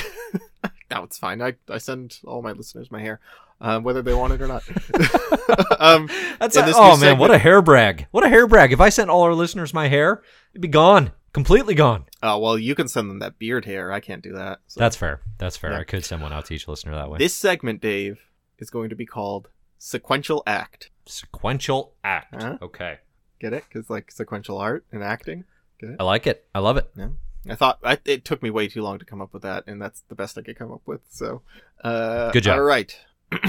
[0.91, 1.41] no, it's fine.
[1.41, 3.19] I, I send all my listeners my hair,
[3.59, 4.63] uh, whether they want it or not.
[5.79, 6.09] um,
[6.39, 8.07] That's a, oh man, what a hair brag!
[8.11, 8.71] What a hair brag!
[8.71, 10.21] If I sent all our listeners my hair,
[10.53, 12.05] it'd be gone, completely gone.
[12.21, 13.91] oh well, you can send them that beard hair.
[13.91, 14.59] I can't do that.
[14.67, 14.79] so.
[14.79, 15.21] That's fair.
[15.37, 15.71] That's fair.
[15.71, 15.79] Yeah.
[15.79, 17.17] I could send one out to each listener that way.
[17.17, 18.19] This segment, Dave,
[18.59, 20.89] is going to be called sequential act.
[21.05, 22.41] Sequential act.
[22.41, 22.57] Huh?
[22.61, 22.97] Okay,
[23.39, 23.63] Get it?
[23.67, 25.43] Because like sequential art and acting.
[25.79, 25.95] Get it?
[25.99, 26.45] I like it.
[26.55, 26.89] I love it.
[26.95, 27.09] Yeah.
[27.49, 29.81] I thought I, it took me way too long to come up with that, and
[29.81, 31.01] that's the best I could come up with.
[31.09, 31.41] So,
[31.83, 32.57] uh, Good job.
[32.59, 32.97] All right,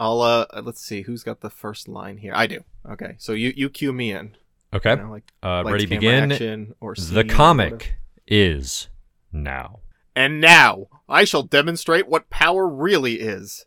[0.00, 2.32] I'll uh, let's see who's got the first line here.
[2.34, 2.64] I do.
[2.90, 4.36] Okay, so you you cue me in.
[4.72, 5.86] Okay, You know, like uh, ready?
[5.86, 6.74] Begin.
[6.80, 7.92] or The comic whatever.
[8.26, 8.88] is
[9.32, 9.80] now.
[10.16, 13.66] And now I shall demonstrate what power really is.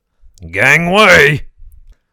[0.52, 1.48] Gangway.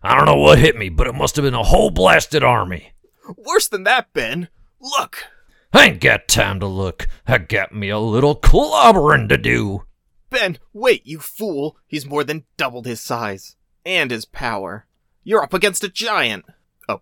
[0.02, 2.92] I don't know what hit me, but it must have been a whole blasted army.
[3.36, 4.48] Worse than that, Ben.
[4.80, 5.24] Look.
[5.72, 7.06] I ain't got time to look.
[7.26, 9.84] I got me a little clobbering to do.
[10.30, 11.76] Ben, wait, you fool!
[11.86, 13.56] He's more than doubled his size.
[13.84, 14.86] And his power.
[15.22, 16.44] You're up against a giant!
[16.88, 17.00] Oh.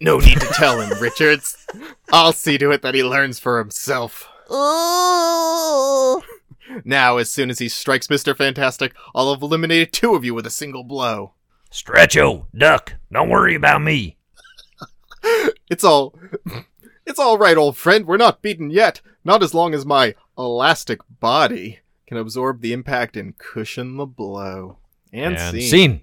[0.00, 1.66] No need to tell him, Richards.
[2.12, 4.28] I'll see to it that he learns for himself.
[4.48, 6.22] Oh.
[6.84, 8.36] Now, as soon as he strikes Mr.
[8.36, 11.34] Fantastic, I'll have eliminated two of you with a single blow.
[11.70, 14.16] Stretcho, duck, don't worry about me.
[15.70, 16.18] It's all.
[17.06, 18.04] It's all right, old friend.
[18.04, 19.00] We're not beaten yet.
[19.24, 24.78] Not as long as my elastic body can absorb the impact and cushion the blow.
[25.12, 25.70] And, scene.
[25.70, 26.00] scene.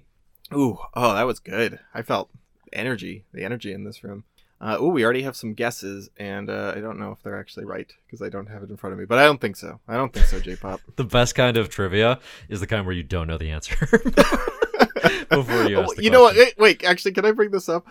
[0.54, 1.80] Ooh, oh, that was good.
[1.92, 2.30] I felt
[2.72, 4.24] energy, the energy in this room.
[4.60, 7.64] Uh, ooh, we already have some guesses, and uh, I don't know if they're actually
[7.64, 9.04] right because I don't have it in front of me.
[9.04, 9.80] But I don't think so.
[9.86, 10.80] I don't think so, J-pop.
[10.96, 13.76] The best kind of trivia is the kind where you don't know the answer
[15.30, 16.36] before you ask you know what?
[16.36, 17.86] Wait, wait, actually, can I bring this up?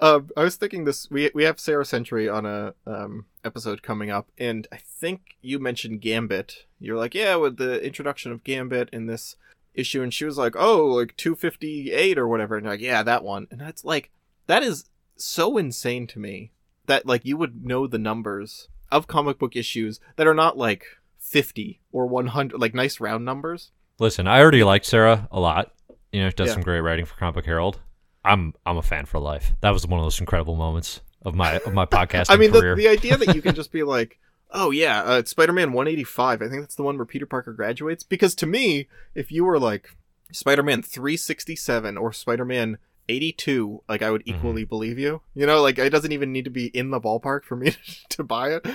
[0.00, 1.10] Um, I was thinking this.
[1.10, 5.58] We we have Sarah Century on a um, episode coming up, and I think you
[5.58, 6.66] mentioned Gambit.
[6.78, 9.36] You're like, yeah, with the introduction of Gambit in this
[9.74, 13.46] issue, and she was like, oh, like 258 or whatever, and like, yeah, that one,
[13.50, 14.10] and that's like,
[14.46, 14.86] that is
[15.16, 16.50] so insane to me
[16.86, 20.84] that like you would know the numbers of comic book issues that are not like
[21.18, 23.70] 50 or 100, like nice round numbers.
[23.98, 25.72] Listen, I already like Sarah a lot.
[26.12, 26.54] You know, does Yeah.
[26.54, 27.80] some great writing for Comic Book Herald.
[28.24, 29.52] I'm I'm a fan for life.
[29.62, 32.74] That was one of those incredible moments of my of my podcasting I mean, the,
[32.76, 34.18] the idea that you can just be like,
[34.50, 36.42] oh yeah, uh, Spider-Man 185.
[36.42, 38.04] I think that's the one where Peter Parker graduates.
[38.04, 39.88] Because to me, if you were like
[40.32, 44.36] Spider-Man 367 or Spider-Man 82, like I would Mm-hmm.
[44.36, 45.22] equally believe you.
[45.34, 47.74] You know, like it doesn't even need to be in the ballpark for me
[48.10, 48.66] to buy it.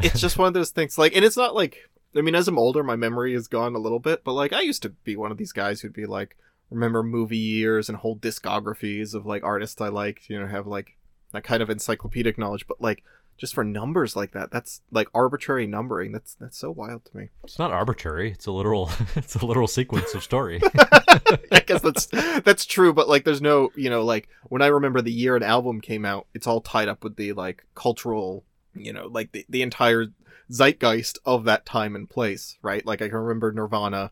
[0.00, 0.98] It's just one of those things.
[0.98, 1.88] Like, and it's not like.
[2.14, 4.60] I mean, as I'm older, my memory has gone a little bit, but like I
[4.60, 6.36] used to be one of these guys who'd be like,
[6.72, 10.96] remember movie years and whole discographies of like artists I liked, you know, have like
[11.32, 13.02] that kind of encyclopedic knowledge, but like
[13.38, 16.12] just for numbers like that, that's like arbitrary numbering.
[16.12, 17.28] That's that's so wild to me.
[17.44, 18.30] It's not arbitrary.
[18.30, 20.60] It's a literal it's a literal sequence of story.
[21.50, 25.00] I guess that's that's true, but like there's no, you know, like when I remember
[25.00, 28.44] the year an album came out, it's all tied up with the like cultural,
[28.74, 30.06] you know, like the the entire
[30.50, 32.84] zeitgeist of that time and place, right?
[32.84, 34.10] Like I can remember Nirvana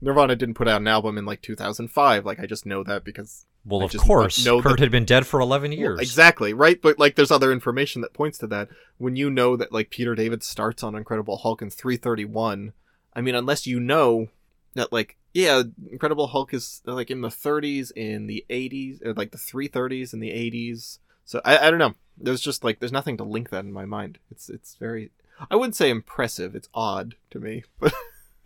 [0.00, 2.24] Nirvana didn't put out an album in like 2005.
[2.24, 5.04] Like I just know that because Well, I of course, know Kurt that- had been
[5.04, 6.00] dead for 11 Well, years.
[6.00, 6.80] exactly, right?
[6.80, 8.68] But like there's other information that points to that.
[8.98, 12.72] When you know that like Peter David starts on Incredible Hulk in 331,
[13.14, 14.28] I mean unless you know
[14.74, 19.30] that like yeah, Incredible Hulk is like in the 30s in the 80s or like
[19.30, 20.98] the 330s in the 80s.
[21.24, 21.94] So I, I don't know.
[22.16, 24.18] There's just like there's nothing to link that in my mind.
[24.30, 25.10] It's it's very
[25.50, 26.54] I wouldn't say impressive.
[26.54, 27.64] It's odd to me.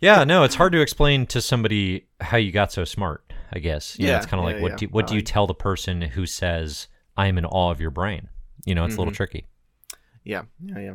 [0.03, 3.23] Yeah, no, it's hard to explain to somebody how you got so smart.
[3.55, 3.97] I guess.
[3.99, 4.77] You know, Yeah, it's kind of yeah, like what yeah.
[4.77, 7.79] do what do you Um, tell the person who says I am in awe of
[7.79, 8.29] your brain?
[8.65, 9.17] You know, it's a little Mhm.
[9.17, 9.45] tricky.
[10.23, 10.93] yeah, yeah, yeah.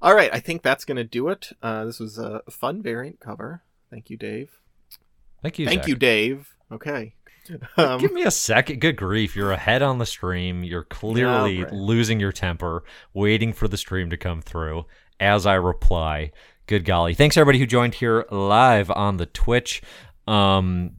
[0.00, 1.50] All right, I think that's gonna do it.
[1.62, 3.62] Uh, this was a fun variant cover.
[3.90, 4.50] Thank you, Dave.
[5.42, 5.66] Thank you.
[5.66, 5.88] Thank Zach.
[5.88, 6.54] you, Dave.
[6.70, 7.14] Okay.
[7.76, 8.80] Um, Give me a second.
[8.80, 9.34] Good grief.
[9.34, 10.62] You're ahead on the stream.
[10.62, 11.72] You're clearly right.
[11.72, 14.86] losing your temper, waiting for the stream to come through
[15.18, 16.30] as I reply.
[16.66, 17.14] Good golly.
[17.14, 19.82] Thanks everybody who joined here live on the Twitch.
[20.26, 20.92] Um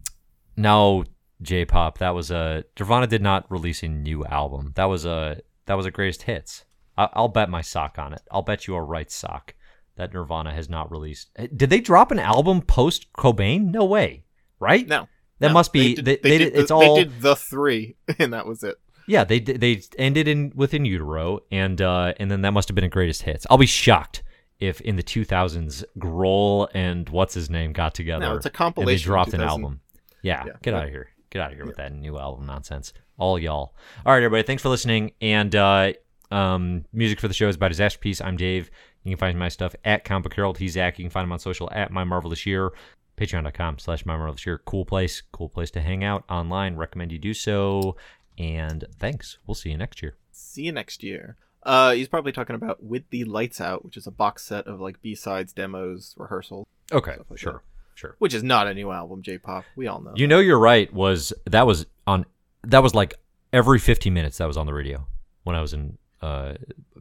[0.56, 1.04] now
[1.42, 4.74] J Pop, that was a Nirvana did not release a new album.
[4.76, 6.66] That was a that was a greatest hits.
[6.98, 8.22] I, I'll bet my sock on it.
[8.32, 9.56] I'll bet you a right sock
[9.96, 11.30] that Nirvana has not released.
[11.38, 13.72] Eh, Did they drop an album post Cobain?
[13.72, 14.26] No way.
[14.60, 14.88] Right?
[14.88, 15.08] no,
[15.40, 17.96] That no, must be did- they, they, did, the, it's all They did the three,
[18.20, 18.76] and that was it.
[19.08, 22.76] yeah, they they ended in with In Utero, and uh, and then that must have
[22.76, 23.46] been a greatest hits.
[23.50, 24.24] I'll be shocked
[24.60, 28.54] if in the 2000s Grohl and what's his name got together No, it's a and
[28.54, 29.06] they compilation.
[29.06, 29.82] dropped an album.
[30.22, 30.54] Yeah, Yeah.
[30.62, 32.94] get out of here, get out of here with that new album nonsense.
[33.18, 33.76] All y'all.
[34.06, 35.12] All right, everybody, thanks for listening.
[35.22, 35.94] And uh,
[36.32, 38.24] um, music for the show is by Disasterpeace.
[38.26, 38.72] I'm Dave.
[39.04, 40.58] You can find my stuff at Comic Herald.
[40.58, 40.98] He's Zach.
[40.98, 42.72] You can find him on social at My Marvelous Year.
[43.18, 44.60] Patreon.com slash My Marvelous Year.
[44.66, 45.22] Cool place.
[45.34, 46.76] Cool place to hang out online.
[46.78, 47.96] Recommend you do so.
[48.40, 49.38] And thanks.
[49.46, 50.16] We'll see you next year.
[50.32, 51.38] See you next year.
[51.66, 54.80] Uh, he's probably talking about with the lights out, which is a box set of
[54.82, 57.64] like B sides, demos, rehearsals, Okay, like sure,
[57.96, 58.16] sure.
[58.20, 59.22] which is not a new album.
[59.22, 60.14] J-pop, we all know.
[60.16, 60.92] You know, you're right.
[60.94, 62.26] Was that was on?
[62.64, 63.16] That was like
[63.52, 64.38] every 15 minutes.
[64.40, 65.08] That was on the radio
[65.44, 66.54] when I was in uh,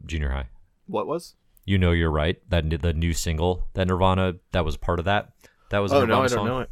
[0.05, 0.47] junior high.
[0.87, 1.35] what was?
[1.65, 2.37] You know, you're right.
[2.49, 5.29] That the new single that Nirvana that was part of that.
[5.69, 6.69] That was Oh Nirvana no, I don't know it.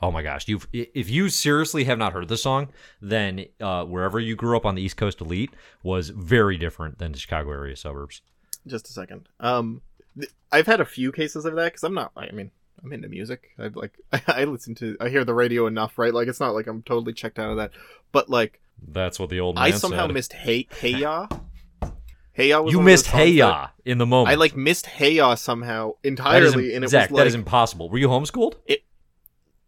[0.00, 0.46] Oh my gosh!
[0.46, 2.68] You if you seriously have not heard the song,
[3.00, 7.12] then uh, wherever you grew up on the East Coast elite was very different than
[7.12, 8.20] the Chicago area suburbs.
[8.66, 9.28] Just a second.
[9.40, 9.80] Um,
[10.18, 12.12] th- I've had a few cases of that because I'm not.
[12.14, 12.50] I mean,
[12.84, 13.48] I'm into music.
[13.58, 13.98] I like.
[14.26, 14.96] I, listen to.
[15.00, 16.12] I hear the radio enough, right?
[16.12, 17.70] Like, it's not like I'm totally checked out of that.
[18.12, 20.14] But like, That's what the old man I somehow said.
[20.14, 21.26] missed Hey Hey Ya.
[22.32, 24.30] Hey Ya was you one of those missed Hey Ya in the moment.
[24.30, 27.08] I like missed Hey Ya somehow that is, entirely, and it Zach.
[27.08, 27.88] was like that is impossible.
[27.88, 28.56] Were you homeschooled?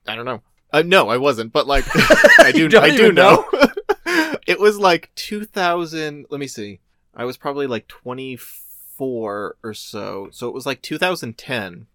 [0.08, 0.42] I don't know.
[0.72, 1.84] Uh, no, I wasn't, but like
[2.40, 2.66] I do.
[2.78, 3.44] I do even know.
[4.46, 6.26] it was like 2000.
[6.30, 6.80] Let me see.
[7.14, 10.28] I was probably like 24 or so.
[10.30, 11.86] So it was like 2010,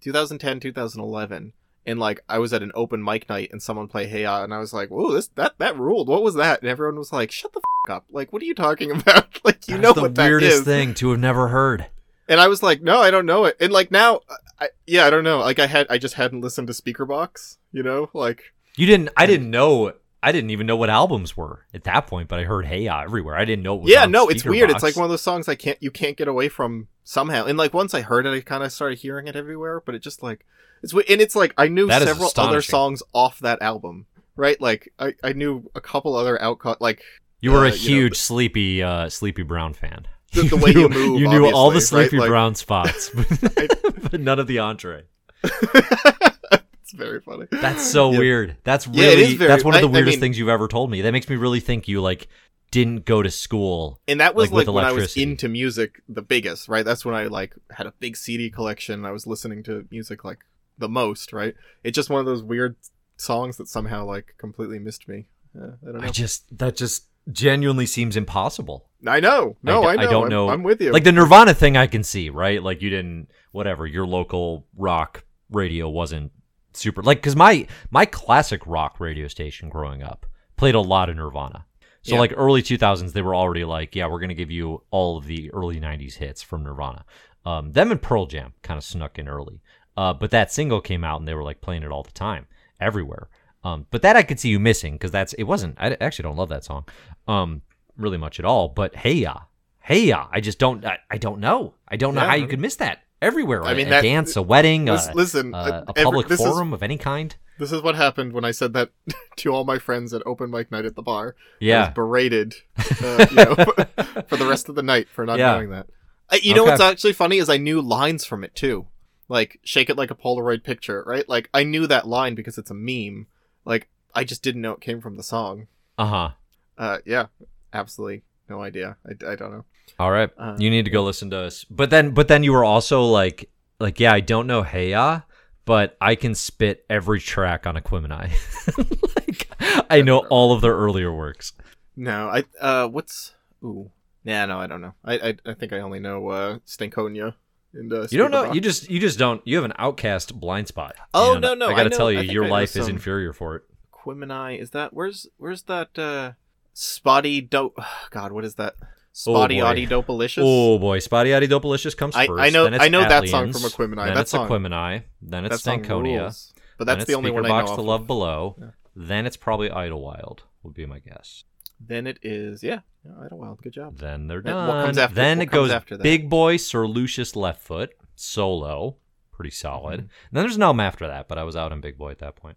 [0.00, 1.52] 2010, 2011,
[1.86, 4.54] and like I was at an open mic night and someone played Hey Ya, and
[4.54, 6.08] I was like, "Whoa, this that that ruled.
[6.08, 8.04] What was that?" And everyone was like, "Shut the f- up!
[8.10, 9.40] Like, what are you talking about?
[9.44, 11.86] like, you That know the what that weirdest is." thing to have never heard.
[12.28, 13.56] And I was like, no, I don't know it.
[13.58, 14.20] And like now,
[14.60, 15.38] I, yeah, I don't know.
[15.38, 19.10] Like I had, I just hadn't listened to Speakerboxxx, you know, like You didn't.
[19.16, 19.92] I didn't know.
[20.22, 22.28] I didn't even know what albums were at that point.
[22.28, 23.36] But I heard Hey Ya everywhere.
[23.36, 23.82] I didn't know.
[23.86, 24.70] Yeah, on no, it's weird.
[24.70, 27.46] It's like one of those songs I can't, you can't get away from somehow.
[27.46, 29.80] And like once I heard it, I kind of started hearing it everywhere.
[29.80, 30.44] But it just like
[30.82, 34.06] it's and it's like I knew That several other songs off that album,
[34.36, 34.60] right?
[34.60, 37.02] Like I, I knew a couple other OutKast, like
[37.40, 40.06] You were a uh, you know, huge Sleepy uh, Sleepy Brown fan.
[40.32, 41.82] The- the way you move, You knew all the right?
[41.82, 43.10] Sleepy Like- Brown spots,
[44.10, 45.04] but none of the entree.
[45.42, 47.46] it's very funny.
[47.50, 48.18] That's so Yeah.
[48.18, 48.56] weird.
[48.64, 50.68] That's really is very- that's one of the I- I weirdest mean- things you've ever
[50.68, 51.02] told me.
[51.02, 52.28] That makes me really think you like
[52.70, 54.00] didn't go to school.
[54.06, 56.84] and that was like, like, when I was into music the biggest, right?
[56.84, 59.04] That's when I like had a big CD collection.
[59.04, 60.38] I was listening to music like
[60.78, 61.54] the most, right?
[61.82, 62.76] It's just one of those weird
[63.16, 65.26] songs that somehow like completely missed me.
[65.60, 66.06] Uh, I don't know.
[66.06, 68.86] I just that just genuinely seems impossible.
[69.06, 69.56] I know.
[69.62, 70.02] No, d- I, know.
[70.02, 70.48] I don't I'm, know.
[70.50, 70.92] I'm with you.
[70.92, 72.62] Like the Nirvana thing, I can see, right?
[72.62, 73.86] Like you didn't, whatever.
[73.86, 76.32] Your local rock radio wasn't
[76.74, 81.16] super, like because my my classic rock radio station growing up played a lot of
[81.16, 81.64] Nirvana.
[82.02, 82.20] So Yeah.
[82.20, 85.50] like early 2000s, they were already like, yeah, we're gonna give you all of the
[85.52, 87.04] early 90s hits from Nirvana.
[87.44, 89.60] Um, them and Pearl Jam kind of snuck in early,
[89.96, 92.46] uh, but that single came out and they were like playing it all the time,
[92.78, 93.28] everywhere.
[93.62, 95.76] Um, but that I could see you missing because that's it wasn't.
[95.78, 96.84] I actually don't love that song,
[97.28, 97.62] um,
[97.96, 98.68] really much at all.
[98.68, 99.34] But hey ya,
[99.80, 100.84] hey ya, I just don't.
[100.84, 101.74] I, I don't know.
[101.86, 103.62] I don't know Yeah, how you could miss that everywhere.
[103.64, 106.38] I mean, a, that- dance, a wedding, Lis- listen, uh, uh, a every- public is-
[106.38, 107.36] forum of any kind.
[107.58, 108.88] This is what happened when I said that
[109.36, 111.36] to all my friends at open mic night at the bar.
[111.60, 112.54] Yeah, was berated,
[113.02, 113.54] uh, you know,
[114.28, 115.52] for the rest of the night for not Yeah.
[115.52, 115.86] knowing that.
[116.30, 118.86] I, you know what's actually funny is I knew lines from it too,
[119.28, 121.28] like "Shake it like a Polaroid picture," right?
[121.28, 123.26] Like I knew that line because it's a meme.
[123.70, 125.68] Like I just didn't know it came from the song.
[125.96, 126.30] Uh huh.
[126.76, 127.26] Uh, yeah,
[127.72, 128.96] absolutely no idea.
[129.06, 129.64] I, I don't know.
[129.98, 130.28] All right.
[130.36, 131.64] Uh, you need to go listen to us.
[131.70, 133.48] But then, but then you were also like,
[133.78, 135.22] like, yeah, I don't know Heya,
[135.64, 138.32] but I can spit every track on Aquemini.
[139.16, 141.52] like, I know all of their earlier works.
[141.94, 143.90] No, I uh, what's ooh,
[144.24, 144.94] yeah, no, I don't know.
[145.04, 147.34] I I, I think I only know uh Stankonia.
[147.72, 148.44] And, uh, You don't know.
[148.44, 148.54] Superbach.
[148.54, 149.40] You just, you just don't.
[149.46, 150.96] You have an OutKast blind spot.
[151.14, 153.56] Oh, no, no, I I gotta know- tell you, your I life is inferior for
[153.56, 153.62] it.
[153.94, 156.32] Aquemini is that where's where's that uh
[156.72, 157.78] spotty dope
[158.10, 158.74] God what is that
[159.12, 159.66] spotty boy.
[159.66, 162.40] oddy dopalicious Oh boy, SpottieOttieDopaliscious comes I- first.
[162.42, 163.96] I know- then it's I know that song from Aquemini.
[164.06, 165.02] Then That it's song- Aquemini.
[165.20, 166.20] Then it's that song Stankonia.
[166.22, 166.52] rules.
[166.78, 167.82] but then that's it's the only one I know Box off to.
[167.82, 168.56] Love Below.
[168.58, 168.66] Yeah.
[168.96, 170.42] Then it's probably Idlewild.
[170.62, 171.44] Would be my guess.
[171.80, 174.68] Then it is yeah, yeah Idlewild good job Then they're done.
[174.68, 176.02] what comes after- then what it goes after that?
[176.02, 178.96] Big Boi, Sir Lucious Left Foot, solo,
[179.32, 180.00] pretty solid.
[180.00, 180.08] Mhm.
[180.32, 182.56] Then there's no after that, but I was out on Big Boi at that point.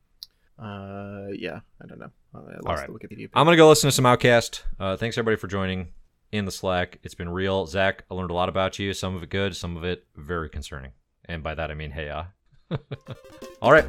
[0.59, 2.87] uh yeah I don't know I lost All right.
[2.87, 3.29] the Wikipedia page.
[3.33, 4.61] I'm gonna go listen to some OutKast.
[4.79, 5.93] Uh, thanks everybody for joining
[6.31, 6.99] in the Slack.
[7.03, 8.03] It's been real, Zach.
[8.09, 8.93] I learned a lot about you.
[8.93, 10.91] Some of it good, some of it very concerning,
[11.25, 12.23] and by that I mean hey uh.
[13.61, 13.85] All right.